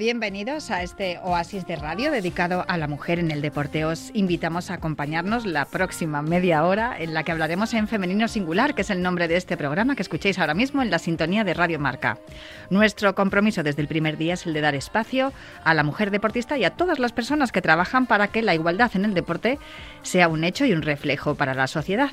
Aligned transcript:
Bienvenidos 0.00 0.70
a 0.70 0.82
este 0.82 1.18
oasis 1.22 1.66
de 1.66 1.76
radio 1.76 2.10
dedicado 2.10 2.64
a 2.68 2.78
la 2.78 2.88
mujer 2.88 3.18
en 3.18 3.30
el 3.30 3.42
deporte. 3.42 3.84
Os 3.84 4.10
invitamos 4.14 4.70
a 4.70 4.74
acompañarnos 4.74 5.44
la 5.44 5.66
próxima 5.66 6.22
media 6.22 6.64
hora 6.64 6.96
en 6.98 7.12
la 7.12 7.22
que 7.22 7.32
hablaremos 7.32 7.74
en 7.74 7.86
femenino 7.86 8.26
singular, 8.26 8.74
que 8.74 8.80
es 8.80 8.88
el 8.88 9.02
nombre 9.02 9.28
de 9.28 9.36
este 9.36 9.58
programa 9.58 9.94
que 9.94 10.00
escuchéis 10.00 10.38
ahora 10.38 10.54
mismo 10.54 10.80
en 10.80 10.90
la 10.90 10.98
sintonía 10.98 11.44
de 11.44 11.52
Radio 11.52 11.78
Marca. 11.78 12.16
Nuestro 12.70 13.14
compromiso 13.14 13.62
desde 13.62 13.82
el 13.82 13.88
primer 13.88 14.16
día 14.16 14.32
es 14.32 14.46
el 14.46 14.54
de 14.54 14.62
dar 14.62 14.74
espacio 14.74 15.34
a 15.64 15.74
la 15.74 15.84
mujer 15.84 16.10
deportista 16.10 16.56
y 16.56 16.64
a 16.64 16.70
todas 16.70 16.98
las 16.98 17.12
personas 17.12 17.52
que 17.52 17.60
trabajan 17.60 18.06
para 18.06 18.28
que 18.28 18.40
la 18.40 18.54
igualdad 18.54 18.92
en 18.94 19.04
el 19.04 19.12
deporte 19.12 19.58
sea 20.00 20.28
un 20.28 20.44
hecho 20.44 20.64
y 20.64 20.72
un 20.72 20.80
reflejo 20.80 21.34
para 21.34 21.52
la 21.52 21.66
sociedad. 21.66 22.10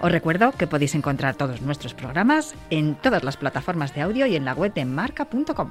Os 0.00 0.12
recuerdo 0.12 0.52
que 0.52 0.68
podéis 0.68 0.94
encontrar 0.94 1.34
todos 1.34 1.60
nuestros 1.60 1.92
programas 1.92 2.54
en 2.70 2.94
todas 2.94 3.24
las 3.24 3.36
plataformas 3.36 3.92
de 3.96 4.02
audio 4.02 4.26
y 4.26 4.36
en 4.36 4.44
la 4.44 4.54
web 4.54 4.72
de 4.72 4.84
marca.com. 4.84 5.70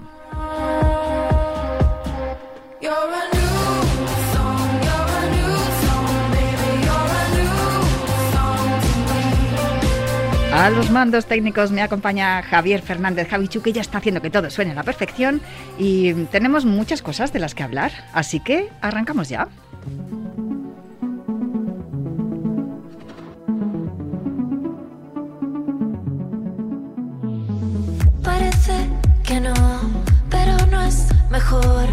A 10.56 10.70
los 10.70 10.90
mandos 10.90 11.26
técnicos 11.26 11.72
me 11.72 11.82
acompaña 11.82 12.42
Javier 12.42 12.82
Fernández 12.82 13.28
Javichu, 13.30 13.62
que 13.62 13.74
ya 13.74 13.82
está 13.82 13.98
haciendo 13.98 14.22
que 14.22 14.30
todo 14.30 14.50
suene 14.50 14.72
a 14.72 14.74
la 14.74 14.84
perfección 14.84 15.42
y 15.78 16.14
tenemos 16.32 16.64
muchas 16.66 17.02
cosas 17.02 17.34
de 17.34 17.40
las 17.40 17.54
que 17.54 17.62
hablar, 17.62 17.92
así 18.14 18.40
que 18.40 18.70
arrancamos 18.82 19.28
ya. 19.30 19.48
Parece 28.24 28.90
que 29.24 29.42
no, 29.42 29.54
pero 30.30 30.56
no 30.72 30.82
es 30.82 31.10
mejor 31.30 31.90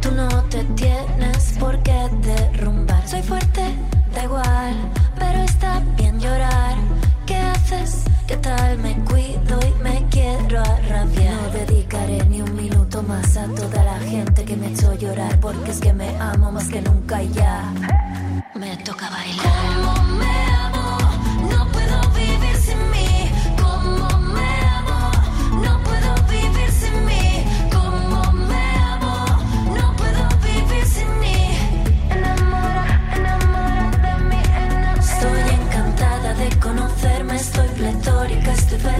tú 0.00 0.10
no 0.12 0.28
te 0.44 0.64
tienes 0.64 1.56
por 1.58 1.82
qué 1.82 2.08
derrumbar. 2.22 3.06
Soy 3.08 3.22
fuerte, 3.22 3.62
da 4.14 4.24
igual, 4.24 4.74
pero 5.18 5.42
está 5.42 5.82
bien 5.96 6.18
llorar 6.20 6.76
¿Qué 8.26 8.36
tal? 8.36 8.78
Me 8.78 8.94
cuido 9.04 9.58
y 9.60 9.82
me 9.82 10.06
quiero 10.10 10.60
arrabiar. 10.60 11.34
No 11.34 11.50
dedicaré 11.50 12.24
ni 12.26 12.40
un 12.40 12.54
minuto 12.54 13.02
más 13.02 13.36
a 13.36 13.46
toda 13.46 13.82
la 13.82 13.98
gente 13.98 14.44
que 14.44 14.56
me 14.56 14.68
echó 14.68 14.94
llorar 14.94 15.38
porque 15.40 15.70
es 15.70 15.80
que 15.80 15.92
me 15.92 16.08
amo 16.18 16.52
más 16.52 16.68
que 16.68 16.80
nunca 16.80 17.22
y 17.22 17.32
ya. 17.32 17.72
Me 18.54 18.76
toca 18.78 19.10
bailar. 19.10 20.16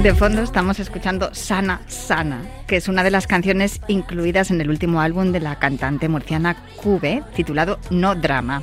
De 0.07 0.15
fondo 0.15 0.43
estamos 0.43 0.79
escuchando 0.79 1.35
Sana 1.35 1.81
Sana, 1.89 2.41
que 2.69 2.77
es 2.77 2.87
una 2.87 3.03
de 3.03 3.11
las 3.11 3.27
canciones 3.27 3.81
incluidas 3.89 4.53
en 4.53 4.61
el 4.61 4.71
último 4.71 5.01
álbum 5.01 5.33
de 5.33 5.41
la 5.41 5.59
cantante 5.59 6.09
murciana 6.09 6.55
Cube, 6.77 7.25
titulado 7.35 7.81
No 7.91 8.15
Drama. 8.15 8.63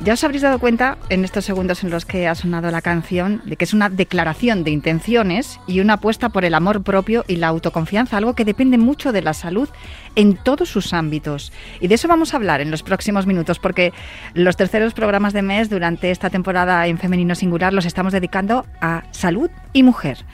Ya 0.00 0.14
os 0.14 0.24
habréis 0.24 0.42
dado 0.42 0.58
cuenta 0.58 0.98
en 1.08 1.24
estos 1.24 1.44
segundos 1.44 1.84
en 1.84 1.90
los 1.90 2.04
que 2.04 2.26
ha 2.26 2.34
sonado 2.34 2.68
la 2.72 2.82
canción 2.82 3.42
de 3.44 3.56
que 3.56 3.64
es 3.64 3.74
una 3.74 3.88
declaración 3.88 4.64
de 4.64 4.72
intenciones 4.72 5.60
y 5.68 5.78
una 5.78 5.94
apuesta 5.94 6.30
por 6.30 6.44
el 6.44 6.52
amor 6.52 6.82
propio 6.82 7.24
y 7.28 7.36
la 7.36 7.46
autoconfianza, 7.46 8.16
algo 8.16 8.34
que 8.34 8.44
depende 8.44 8.76
mucho 8.76 9.12
de 9.12 9.22
la 9.22 9.34
salud 9.34 9.68
en 10.16 10.34
todos 10.34 10.68
sus 10.68 10.92
ámbitos. 10.92 11.52
Y 11.80 11.86
de 11.86 11.94
eso 11.94 12.08
vamos 12.08 12.34
a 12.34 12.38
hablar 12.38 12.60
en 12.60 12.72
los 12.72 12.82
próximos 12.82 13.24
minutos 13.24 13.60
porque 13.60 13.92
los 14.34 14.56
terceros 14.56 14.94
programas 14.94 15.32
de 15.32 15.42
mes 15.42 15.70
durante 15.70 16.10
esta 16.10 16.28
temporada 16.28 16.88
en 16.88 16.98
Femenino 16.98 17.36
Singular 17.36 17.72
los 17.72 17.86
estamos 17.86 18.12
dedicando 18.12 18.66
a 18.80 19.04
salud 19.12 19.48
y 19.72 19.84
mujer. 19.84 20.26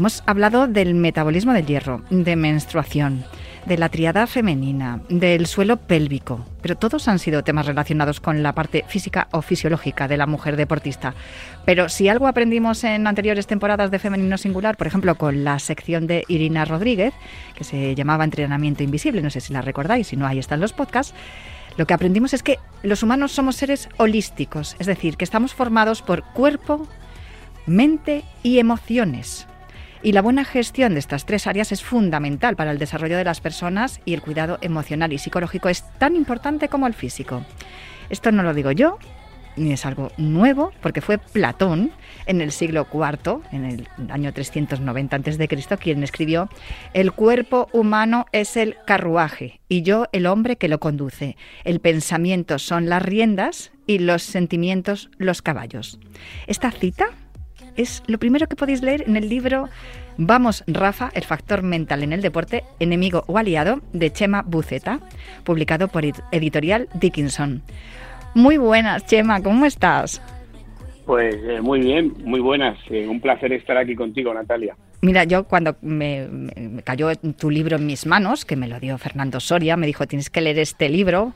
Hemos 0.00 0.22
hablado 0.24 0.66
del 0.66 0.94
metabolismo 0.94 1.52
del 1.52 1.66
hierro, 1.66 2.00
de 2.08 2.34
menstruación, 2.34 3.22
de 3.66 3.76
la 3.76 3.90
triada 3.90 4.26
femenina, 4.26 5.02
del 5.10 5.46
suelo 5.46 5.76
pélvico, 5.76 6.42
pero 6.62 6.74
todos 6.74 7.06
han 7.06 7.18
sido 7.18 7.44
temas 7.44 7.66
relacionados 7.66 8.18
con 8.18 8.42
la 8.42 8.54
parte 8.54 8.82
física 8.88 9.28
o 9.30 9.42
fisiológica 9.42 10.08
de 10.08 10.16
la 10.16 10.26
mujer 10.26 10.56
deportista. 10.56 11.12
Pero 11.66 11.90
si 11.90 12.08
algo 12.08 12.28
aprendimos 12.28 12.82
en 12.82 13.06
anteriores 13.06 13.46
temporadas 13.46 13.90
de 13.90 13.98
Femenino 13.98 14.38
Singular, 14.38 14.78
por 14.78 14.86
ejemplo 14.86 15.16
con 15.16 15.44
la 15.44 15.58
sección 15.58 16.06
de 16.06 16.24
Irina 16.28 16.64
Rodríguez, 16.64 17.12
que 17.54 17.64
se 17.64 17.94
llamaba 17.94 18.24
Entrenamiento 18.24 18.82
Invisible, 18.82 19.20
no 19.20 19.28
sé 19.28 19.42
si 19.42 19.52
la 19.52 19.60
recordáis, 19.60 20.06
si 20.06 20.16
no, 20.16 20.26
ahí 20.26 20.38
están 20.38 20.60
los 20.60 20.72
podcasts, 20.72 21.12
lo 21.76 21.86
que 21.86 21.92
aprendimos 21.92 22.32
es 22.32 22.42
que 22.42 22.58
los 22.82 23.02
humanos 23.02 23.32
somos 23.32 23.56
seres 23.56 23.90
holísticos, 23.98 24.76
es 24.78 24.86
decir, 24.86 25.18
que 25.18 25.24
estamos 25.24 25.52
formados 25.52 26.00
por 26.00 26.24
cuerpo, 26.24 26.88
mente 27.66 28.24
y 28.42 28.60
emociones. 28.60 29.46
Y 30.02 30.12
la 30.12 30.22
buena 30.22 30.44
gestión 30.44 30.94
de 30.94 31.00
estas 31.00 31.26
tres 31.26 31.46
áreas 31.46 31.72
es 31.72 31.82
fundamental 31.82 32.56
para 32.56 32.70
el 32.70 32.78
desarrollo 32.78 33.18
de 33.18 33.24
las 33.24 33.42
personas 33.42 34.00
y 34.06 34.14
el 34.14 34.22
cuidado 34.22 34.58
emocional 34.62 35.12
y 35.12 35.18
psicológico 35.18 35.68
es 35.68 35.84
tan 35.98 36.16
importante 36.16 36.68
como 36.68 36.86
el 36.86 36.94
físico. 36.94 37.44
Esto 38.08 38.32
no 38.32 38.42
lo 38.42 38.54
digo 38.54 38.72
yo, 38.72 38.98
ni 39.56 39.72
es 39.72 39.84
algo 39.84 40.10
nuevo, 40.16 40.72
porque 40.80 41.02
fue 41.02 41.18
Platón 41.18 41.92
en 42.24 42.40
el 42.40 42.50
siglo 42.50 42.86
IV, 42.92 43.42
en 43.52 43.64
el 43.66 43.88
año 44.10 44.32
390 44.32 45.16
a.C., 45.16 45.76
quien 45.78 46.02
escribió, 46.02 46.48
El 46.94 47.12
cuerpo 47.12 47.68
humano 47.72 48.24
es 48.32 48.56
el 48.56 48.76
carruaje 48.86 49.60
y 49.68 49.82
yo 49.82 50.06
el 50.12 50.26
hombre 50.26 50.56
que 50.56 50.68
lo 50.68 50.80
conduce. 50.80 51.36
El 51.64 51.80
pensamiento 51.80 52.58
son 52.58 52.88
las 52.88 53.02
riendas 53.02 53.72
y 53.86 53.98
los 53.98 54.22
sentimientos 54.22 55.10
los 55.18 55.42
caballos. 55.42 55.98
Esta 56.46 56.70
cita 56.70 57.10
es 57.80 58.02
lo 58.06 58.18
primero 58.18 58.46
que 58.46 58.56
podéis 58.56 58.82
leer 58.82 59.04
en 59.06 59.16
el 59.16 59.28
libro 59.28 59.68
Vamos, 60.16 60.64
Rafa, 60.66 61.10
el 61.14 61.24
factor 61.24 61.62
mental 61.62 62.02
en 62.02 62.12
el 62.12 62.20
deporte, 62.20 62.64
enemigo 62.78 63.24
o 63.26 63.38
aliado, 63.38 63.80
de 63.92 64.12
Chema 64.12 64.42
Buceta, 64.42 65.00
publicado 65.44 65.88
por 65.88 66.04
editorial 66.04 66.88
Dickinson. 66.94 67.62
Muy 68.34 68.58
buenas, 68.58 69.06
Chema, 69.06 69.40
¿cómo 69.42 69.64
estás? 69.64 70.20
Pues 71.10 71.34
eh, 71.42 71.60
muy 71.60 71.80
bien, 71.80 72.12
muy 72.22 72.38
buenas. 72.38 72.78
Eh, 72.88 73.08
un 73.08 73.20
placer 73.20 73.52
estar 73.52 73.76
aquí 73.76 73.96
contigo, 73.96 74.32
Natalia. 74.32 74.76
Mira, 75.02 75.24
yo 75.24 75.42
cuando 75.42 75.74
me, 75.82 76.28
cayó 76.84 77.08
tu 77.36 77.50
libro 77.50 77.78
en 77.78 77.86
mis 77.86 78.06
manos, 78.06 78.44
que 78.44 78.54
me 78.54 78.68
lo 78.68 78.78
dio 78.78 78.96
Fernando 78.96 79.40
Soria, 79.40 79.76
me 79.76 79.88
dijo, 79.88 80.06
tienes 80.06 80.30
que 80.30 80.40
leer 80.40 80.60
este 80.60 80.88
libro 80.88 81.32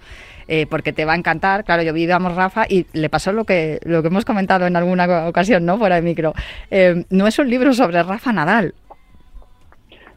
eh, 0.46 0.68
porque 0.70 0.92
te 0.92 1.04
va 1.04 1.14
a 1.14 1.16
encantar. 1.16 1.64
Claro, 1.64 1.82
yo 1.82 1.92
vi 1.92 2.06
Vamos 2.06 2.36
Rafa 2.36 2.66
y 2.68 2.86
le 2.92 3.08
pasó 3.08 3.32
lo 3.32 3.42
que, 3.42 3.80
lo 3.84 4.00
que 4.00 4.06
hemos 4.06 4.24
comentado 4.24 4.64
en 4.64 4.76
alguna 4.76 5.26
ocasión, 5.26 5.66
¿no? 5.66 5.76
Fuera 5.76 5.96
de 5.96 6.02
micro. 6.02 6.34
Eh, 6.70 7.04
no 7.10 7.26
es 7.26 7.36
un 7.40 7.50
libro 7.50 7.72
sobre 7.72 8.00
Rafa 8.00 8.32
Nadal. 8.32 8.74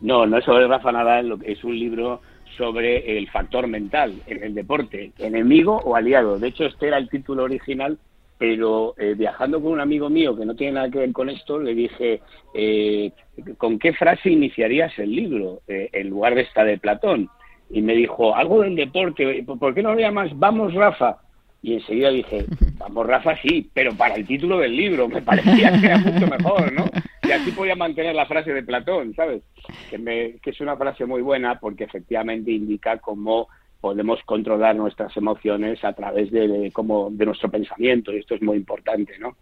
No, 0.02 0.28
no 0.28 0.38
es 0.38 0.46
sobre 0.46 0.68
Rafa 0.68 0.92
Nadal, 0.92 1.36
es 1.44 1.64
un 1.64 1.80
libro 1.80 2.22
sobre 2.56 3.18
el 3.18 3.28
factor 3.32 3.66
mental 3.66 4.22
en 4.28 4.44
el 4.44 4.54
deporte, 4.54 5.14
enemigo 5.18 5.78
o 5.78 5.96
aliado. 5.96 6.38
De 6.38 6.50
hecho, 6.50 6.66
este 6.66 6.90
era 6.90 7.00
el 7.00 7.10
título 7.10 7.46
original 7.46 7.98
pero 8.38 8.94
eh, 8.98 9.16
viajando 9.16 9.62
con 9.62 9.74
un 9.74 9.80
amigo 9.80 10.10
mío 10.10 10.36
que 10.36 10.46
no 10.46 10.56
tiene 10.56 10.74
nada 10.74 10.90
que 10.90 11.00
ver 11.00 11.12
con 11.12 11.30
esto, 11.30 11.60
le 11.60 11.74
dije, 11.74 12.22
eh, 12.54 13.12
¿con 13.58 13.80
qué 13.80 13.94
frase 13.94 14.30
iniciarías 14.30 14.98
el 15.00 15.12
libro 15.12 15.62
eh, 15.68 15.90
en 15.94 16.10
lugar 16.10 16.36
de 16.36 16.42
esta 16.42 16.64
de 16.64 16.78
Platón? 16.78 17.30
Y 17.70 17.82
me 17.82 17.96
dijo, 17.96 18.36
algo 18.36 18.62
del 18.62 18.76
deporte, 18.76 19.44
¿por 19.44 19.74
qué 19.74 19.82
no 19.82 19.94
lo 19.94 20.00
llamas 20.00 20.30
Vamos 20.38 20.74
Rafa? 20.74 21.18
Y 21.62 21.74
enseguida 21.74 22.12
dije, 22.12 22.46
Vamos 22.78 23.08
Rafa 23.08 23.36
sí, 23.42 23.70
pero 23.74 23.94
para 23.96 24.16
el 24.16 24.28
título 24.28 24.60
del 24.60 24.76
libro 24.76 25.08
me 25.08 25.22
parecía 25.22 25.72
que 25.80 25.88
era 25.88 25.98
mucho 25.98 26.28
mejor, 26.28 26.72
¿no? 26.72 26.86
Y 27.24 27.32
así 27.32 27.52
podía 27.52 27.76
mantener 27.76 28.16
la 28.16 28.28
frase 28.28 28.54
de 28.54 28.64
Platón, 28.64 29.14
¿sabes? 29.16 29.42
Que, 29.90 29.98
me, 29.98 30.34
que 30.42 30.52
es 30.52 30.62
una 30.62 30.78
frase 30.78 31.06
muy 31.06 31.22
buena 31.22 31.60
porque 31.60 31.86
efectivamente 31.86 32.52
indica 32.52 32.98
cómo 33.00 33.48
podemos 33.80 34.20
controlar 34.24 34.76
nuestras 34.76 35.16
emociones 35.18 35.84
a 35.84 35.94
través 35.94 36.32
de, 36.32 36.72
como, 36.74 37.10
de 37.12 37.26
nuestro 37.26 37.50
pensamiento, 37.50 38.14
y 38.14 38.18
esto 38.18 38.36
es 38.36 38.42
muy 38.42 38.58
importante, 38.58 39.18
¿no? 39.20 39.36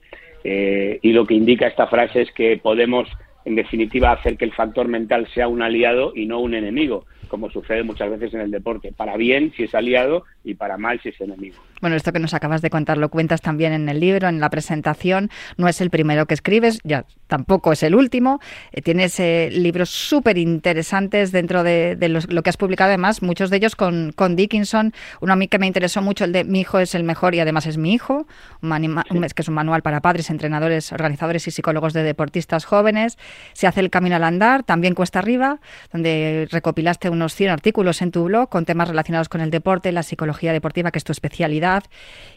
Eh, 0.44 1.00
y 1.02 1.12
lo 1.12 1.26
que 1.26 1.34
indica 1.34 1.68
esta 1.68 1.88
frase 1.88 2.22
es 2.22 2.32
que 2.32 2.58
podemos, 2.58 3.10
en 3.46 3.56
definitiva, 3.56 4.12
hacer 4.12 4.38
que 4.38 4.46
el 4.46 4.54
factor 4.54 4.88
mental 4.88 5.28
sea 5.34 5.48
un 5.48 5.62
aliado 5.62 6.12
y 6.16 6.26
no 6.26 6.40
un 6.40 6.54
enemigo, 6.54 7.06
como 7.28 7.50
sucede 7.50 7.84
muchas 7.84 8.12
veces 8.12 8.34
en 8.34 8.42
el 8.42 8.52
deporte, 8.52 8.92
para 8.92 9.18
bien 9.18 9.52
si 9.56 9.64
es 9.64 9.74
aliado 9.74 10.24
y 10.44 10.54
para 10.54 10.78
mal 10.78 11.00
si 11.02 11.10
es 11.10 11.20
enemigo. 11.20 11.58
Bueno, 11.82 11.98
esto 11.98 12.14
que 12.14 12.20
nos 12.20 12.34
acabas 12.34 12.62
de 12.62 12.70
contar 12.70 12.98
lo 12.98 13.10
cuentas 13.10 13.42
también 13.42 13.74
en 13.74 13.90
el 13.90 14.00
libro, 14.00 14.30
en 14.30 14.40
la 14.40 14.50
presentación. 14.50 15.30
No 15.58 15.68
es 15.68 15.82
el 15.82 15.90
primero 15.90 16.26
que 16.26 16.34
escribes, 16.34 16.80
ya 16.84 17.06
tampoco 17.28 17.74
es 17.74 17.84
el 17.84 17.96
último. 17.96 18.40
Eh, 18.72 18.82
tienes 18.82 19.20
eh, 19.20 19.50
libros 19.52 19.90
súper 19.90 20.38
interesantes 20.38 21.32
dentro 21.32 21.64
de, 21.64 21.98
lo 22.30 22.44
que 22.44 22.50
has 22.50 22.58
publicado, 22.58 22.90
además, 22.90 23.22
muchos 23.22 23.50
de 23.50 23.58
ellos 23.58 23.76
con, 23.76 24.14
con, 24.16 24.36
Dickinson. 24.36 24.94
Uno 25.20 25.34
a 25.34 25.36
mí 25.36 25.48
que 25.48 25.60
me 25.60 25.68
interesó 25.68 26.02
mucho, 26.02 26.24
el 26.24 26.32
de 26.32 26.44
Mi 26.44 26.62
hijo 26.62 26.80
es 26.80 26.96
el 26.96 27.04
mejor 27.04 27.36
y 27.36 27.40
además 27.40 27.66
es 27.66 27.78
mi 27.78 27.94
hijo, 27.94 28.26
un, 28.62 29.28
que 29.36 29.42
es 29.42 29.48
un 29.48 29.56
manual 29.56 29.82
para 29.82 30.02
padres, 30.02 30.30
entrenadores, 30.30 30.94
organizadores 30.94 31.48
y 31.48 31.52
psicólogos 31.52 31.94
de 31.94 32.04
deportistas 32.04 32.64
jóvenes. 32.66 33.18
Se 33.54 33.68
hace 33.68 33.82
el 33.82 33.90
camino 33.90 34.16
al 34.16 34.24
andar, 34.24 34.64
también 34.64 34.96
cuesta 34.96 35.20
arriba, 35.20 35.60
donde 35.92 36.48
recopilaste 36.52 37.10
unos 37.10 37.36
100 37.36 37.52
artículos 37.52 38.02
en 38.02 38.12
tu 38.12 38.24
blog 38.26 38.50
con 38.50 38.66
temas 38.66 38.88
relacionados 38.88 39.28
con 39.28 39.42
el 39.42 39.52
deporte, 39.52 39.92
la 39.92 40.04
psicología 40.04 40.54
deportiva, 40.54 40.92
que 40.92 41.00
es 41.00 41.04
tu 41.04 41.12
especialidad. 41.12 41.65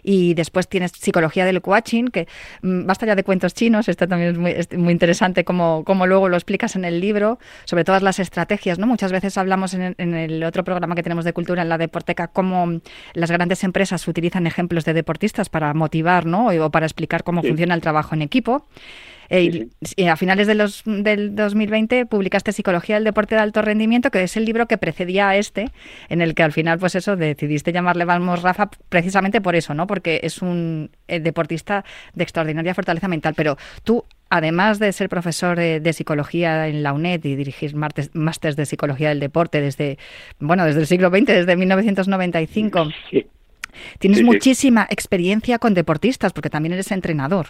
Y 0.03 0.35
después 0.35 0.69
tienes 0.69 0.93
psicología 0.93 1.45
del 1.45 1.61
coaching, 1.61 2.07
que 2.07 2.27
mm, 2.63 2.87
basta 2.87 3.07
ya 3.07 3.15
de 3.15 3.25
cuentos 3.25 3.55
chinos, 3.55 3.89
esto 3.89 4.09
también 4.09 4.31
es 4.31 4.39
muy 4.39 4.55
muy 4.79 4.93
interesante 4.93 5.45
como, 5.45 5.85
como 5.85 6.07
luego 6.07 6.29
lo 6.29 6.37
explicas 6.37 6.77
en 6.77 6.85
el 6.85 7.01
libro, 7.01 7.39
sobre 7.65 7.85
todas 7.85 8.03
las 8.03 8.19
estrategias, 8.19 8.79
¿no? 8.79 8.87
Muchas 8.87 9.13
veces 9.13 9.37
hablamos 9.37 9.75
en, 9.75 9.95
el 9.99 10.43
otro 10.45 10.65
programa 10.65 10.95
que 10.95 11.03
tenemos 11.03 11.25
de 11.25 11.33
cultura, 11.33 11.63
en 11.63 11.69
la 11.69 11.79
Deporteca, 11.79 12.29
cómo 12.29 12.81
las 13.15 13.31
grandes 13.31 13.65
empresas 13.65 14.07
utilizan 14.09 14.47
ejemplos 14.47 14.85
de 14.85 14.95
deportistas 14.95 15.49
para 15.49 15.75
motivar, 15.75 16.27
¿no? 16.27 16.49
O 16.49 16.71
para 16.71 16.87
explicar 16.87 17.25
cómo 17.25 17.43
funciona 17.43 17.75
el 17.75 17.81
trabajo 17.81 18.15
en 18.15 18.23
equipo. 18.23 18.67
Eh, 19.31 19.69
y 19.97 20.07
a 20.07 20.17
finales 20.17 20.47
de 20.47 20.55
los, 20.55 20.83
del 20.87 21.35
2020 21.35 22.07
publicaste 22.07 22.53
Psicología 22.53 22.97
del 22.97 23.05
Deporte 23.05 23.35
de 23.35 23.43
Alto 23.43 23.63
Rendimiento, 23.63 24.11
que 24.11 24.23
es 24.23 24.37
el 24.37 24.45
libro 24.45 24.67
que 24.67 24.79
precedía 24.79 25.29
a 25.29 25.37
este, 25.37 25.71
en 26.09 26.23
el 26.23 26.35
que 26.35 26.43
al 26.43 26.53
final, 26.53 26.79
pues 26.79 26.95
eso, 26.95 27.17
decidiste 27.17 27.73
llamarle 27.73 28.05
Vamos 28.05 28.43
Rafa 28.43 28.71
precisamente 28.89 29.41
por 29.41 29.55
eso, 29.55 29.75
¿no? 29.75 29.87
Porque 29.87 30.21
es 30.23 30.41
un 30.41 30.91
eh, 31.09 31.21
deportista 31.21 31.85
de 32.15 32.23
extraordinaria 32.23 32.75
fortaleza 32.75 33.09
mental. 33.09 33.35
Pero 33.35 33.59
tú, 33.85 34.05
además 34.31 34.79
de 34.79 34.93
ser 34.93 35.09
profesor 35.09 35.59
de, 35.59 35.93
psicología 35.93 36.69
en 36.69 36.83
la 36.83 36.93
UNED 36.93 37.25
y 37.25 37.35
dirigir 37.35 37.75
másteres 37.75 38.57
de 38.57 38.67
psicología 38.67 39.09
del 39.09 39.21
deporte 39.21 39.61
desde, 39.61 39.99
bueno, 40.39 40.65
desde 40.65 40.81
el 40.81 40.87
siglo 40.87 41.09
XX, 41.11 41.27
desde 41.27 41.57
1995, 41.57 42.89
tienes 43.99 44.23
muchísima 44.23 44.87
experiencia 44.91 45.59
con 45.59 45.75
deportistas, 45.75 46.33
porque 46.33 46.51
también 46.51 46.75
eres 46.75 46.91
entrenador. 46.93 47.49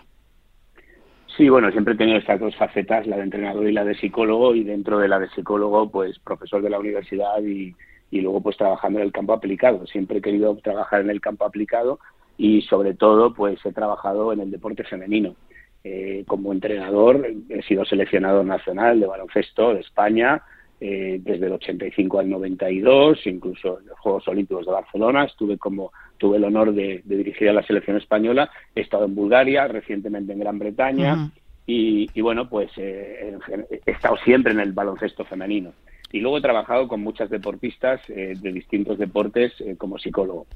Sí, 1.38 1.48
bueno, 1.48 1.70
siempre 1.70 1.94
he 1.94 1.96
tenido 1.96 2.18
estas 2.18 2.40
dos 2.40 2.56
facetas, 2.56 3.06
la 3.06 3.16
de 3.16 3.22
entrenador 3.22 3.68
y 3.68 3.72
la 3.72 3.84
de 3.84 3.94
psicólogo, 3.94 4.56
y 4.56 4.64
dentro 4.64 4.98
de 4.98 5.06
la 5.06 5.20
de 5.20 5.28
psicólogo, 5.28 5.88
pues 5.88 6.18
profesor 6.18 6.60
de 6.62 6.68
la 6.68 6.80
universidad 6.80 7.40
y, 7.40 7.76
luego 8.10 8.40
pues 8.40 8.56
trabajando 8.56 8.98
en 8.98 9.04
el 9.04 9.12
campo 9.12 9.34
aplicado. 9.34 9.86
Siempre 9.86 10.18
he 10.18 10.20
querido 10.20 10.56
trabajar 10.56 11.02
en 11.02 11.10
el 11.10 11.20
campo 11.20 11.44
aplicado 11.44 12.00
y 12.36 12.62
sobre 12.62 12.94
todo 12.94 13.34
pues 13.34 13.64
he 13.64 13.72
trabajado 13.72 14.32
en 14.32 14.40
el 14.40 14.50
deporte 14.50 14.82
femenino. 14.82 15.36
Eh, 15.84 16.24
como 16.26 16.52
entrenador 16.52 17.24
he 17.48 17.62
sido 17.62 17.84
seleccionado 17.84 18.42
nacional 18.42 18.98
de 18.98 19.06
baloncesto 19.06 19.74
de 19.74 19.80
España 19.80 20.42
eh, 20.80 21.20
desde 21.20 21.46
el 21.46 21.52
85 21.52 22.20
al 22.20 22.30
92, 22.30 23.26
incluso 23.26 23.80
en 23.80 23.88
los 23.88 23.98
Juegos 23.98 24.28
Olímpicos 24.28 24.66
de 24.66 24.72
Barcelona 24.72 25.24
estuve 25.24 25.58
como 25.58 25.92
tuve 26.18 26.36
el 26.36 26.44
honor 26.44 26.74
de, 26.74 27.02
dirigir 27.04 27.48
a 27.48 27.52
la 27.52 27.62
selección 27.62 27.96
española. 27.96 28.50
He 28.74 28.82
estado 28.82 29.06
en 29.06 29.14
Bulgaria, 29.14 29.66
recientemente 29.68 30.32
en 30.32 30.40
Gran 30.40 30.58
Bretaña. 30.58 31.30
y, 31.66 32.20
bueno, 32.20 32.48
pues 32.48 32.70
eh, 32.76 33.36
he 33.84 33.90
estado 33.90 34.16
siempre 34.24 34.52
en 34.52 34.60
el 34.60 34.72
baloncesto 34.72 35.24
femenino. 35.24 35.72
Y 36.10 36.20
luego 36.20 36.38
he 36.38 36.42
trabajado 36.42 36.88
con 36.88 37.02
muchas 37.02 37.28
deportistas 37.28 38.00
eh, 38.08 38.34
de 38.40 38.52
distintos 38.52 38.98
deportes 38.98 39.52
eh, 39.60 39.76
como 39.76 39.98
psicólogo. 39.98 40.46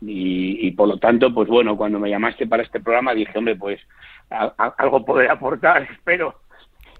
Y, 0.00 0.66
y, 0.66 0.70
por 0.72 0.88
lo 0.88 0.98
tanto, 0.98 1.32
pues 1.32 1.48
bueno, 1.48 1.76
cuando 1.76 1.98
me 1.98 2.10
llamaste 2.10 2.46
para 2.46 2.62
este 2.62 2.80
programa 2.80 3.14
dije, 3.14 3.38
hombre, 3.38 3.56
pues 3.56 3.80
algo 4.78 5.04
podré 5.04 5.28
aportar, 5.28 5.82
espero. 5.92 6.34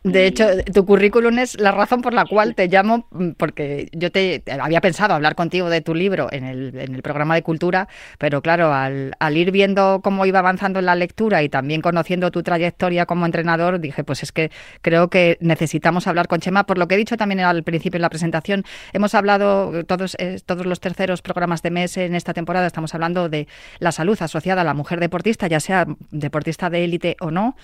De 0.04 0.26
hecho, 0.26 0.44
tu 0.74 0.84
currículum 0.84 1.38
es 1.38 1.58
la 1.58 1.72
razón 1.72 2.02
por 2.02 2.12
la 2.12 2.26
cual 2.26 2.54
te 2.54 2.68
llamo, 2.68 3.06
mm, 3.10 3.30
porque 3.38 3.88
yo 3.92 4.12
te 4.12 4.42
había 4.60 4.82
pensado 4.82 5.14
hablar 5.14 5.34
contigo 5.34 5.70
de 5.70 5.80
tu 5.80 5.94
libro 5.94 6.28
en 6.30 6.44
el, 6.44 6.78
en 6.78 6.94
el 6.94 7.00
programa 7.00 7.36
de 7.36 7.42
cultura, 7.42 7.88
pero 8.18 8.42
claro, 8.42 8.74
al, 8.74 9.14
al, 9.18 9.36
ir 9.38 9.50
viendo 9.50 10.02
cómo 10.04 10.26
iba 10.26 10.40
avanzando 10.40 10.78
en 10.78 10.84
la 10.84 10.94
lectura 10.94 11.42
y 11.42 11.48
también 11.48 11.80
conociendo 11.80 12.30
tu 12.30 12.42
trayectoria 12.42 13.06
como 13.06 13.24
entrenador, 13.24 13.80
dije, 13.80 14.04
pues 14.04 14.22
es 14.22 14.30
que 14.30 14.50
creo 14.82 15.08
que 15.08 15.38
necesitamos 15.40 16.06
hablar 16.06 16.28
con 16.28 16.38
Chema, 16.38 16.66
por 16.66 16.76
lo 16.76 16.86
que 16.86 16.96
he 16.96 16.98
dicho 16.98 17.16
también 17.16 17.40
al 17.40 17.62
principio 17.62 17.96
en 17.96 18.02
la 18.02 18.10
presentación, 18.10 18.62
hemos 18.92 19.14
hablado 19.14 19.84
todos, 19.84 20.16
eh, 20.18 20.38
todos 20.44 20.66
los 20.66 20.80
terceros 20.80 21.22
programas 21.22 21.62
de 21.62 21.70
mes 21.70 21.96
en 21.96 22.14
esta 22.14 22.34
temporada, 22.34 22.66
estamos 22.66 22.94
hablando 22.94 23.30
de 23.30 23.48
la 23.78 23.90
salud 23.90 24.20
asociada 24.20 24.60
a 24.60 24.64
la 24.64 24.74
mujer 24.74 25.00
deportista, 25.00 25.46
ya 25.46 25.60
sea 25.60 25.86
deportista 26.10 26.68
de 26.68 26.84
élite 26.84 27.16
o 27.20 27.30
no, 27.30 27.56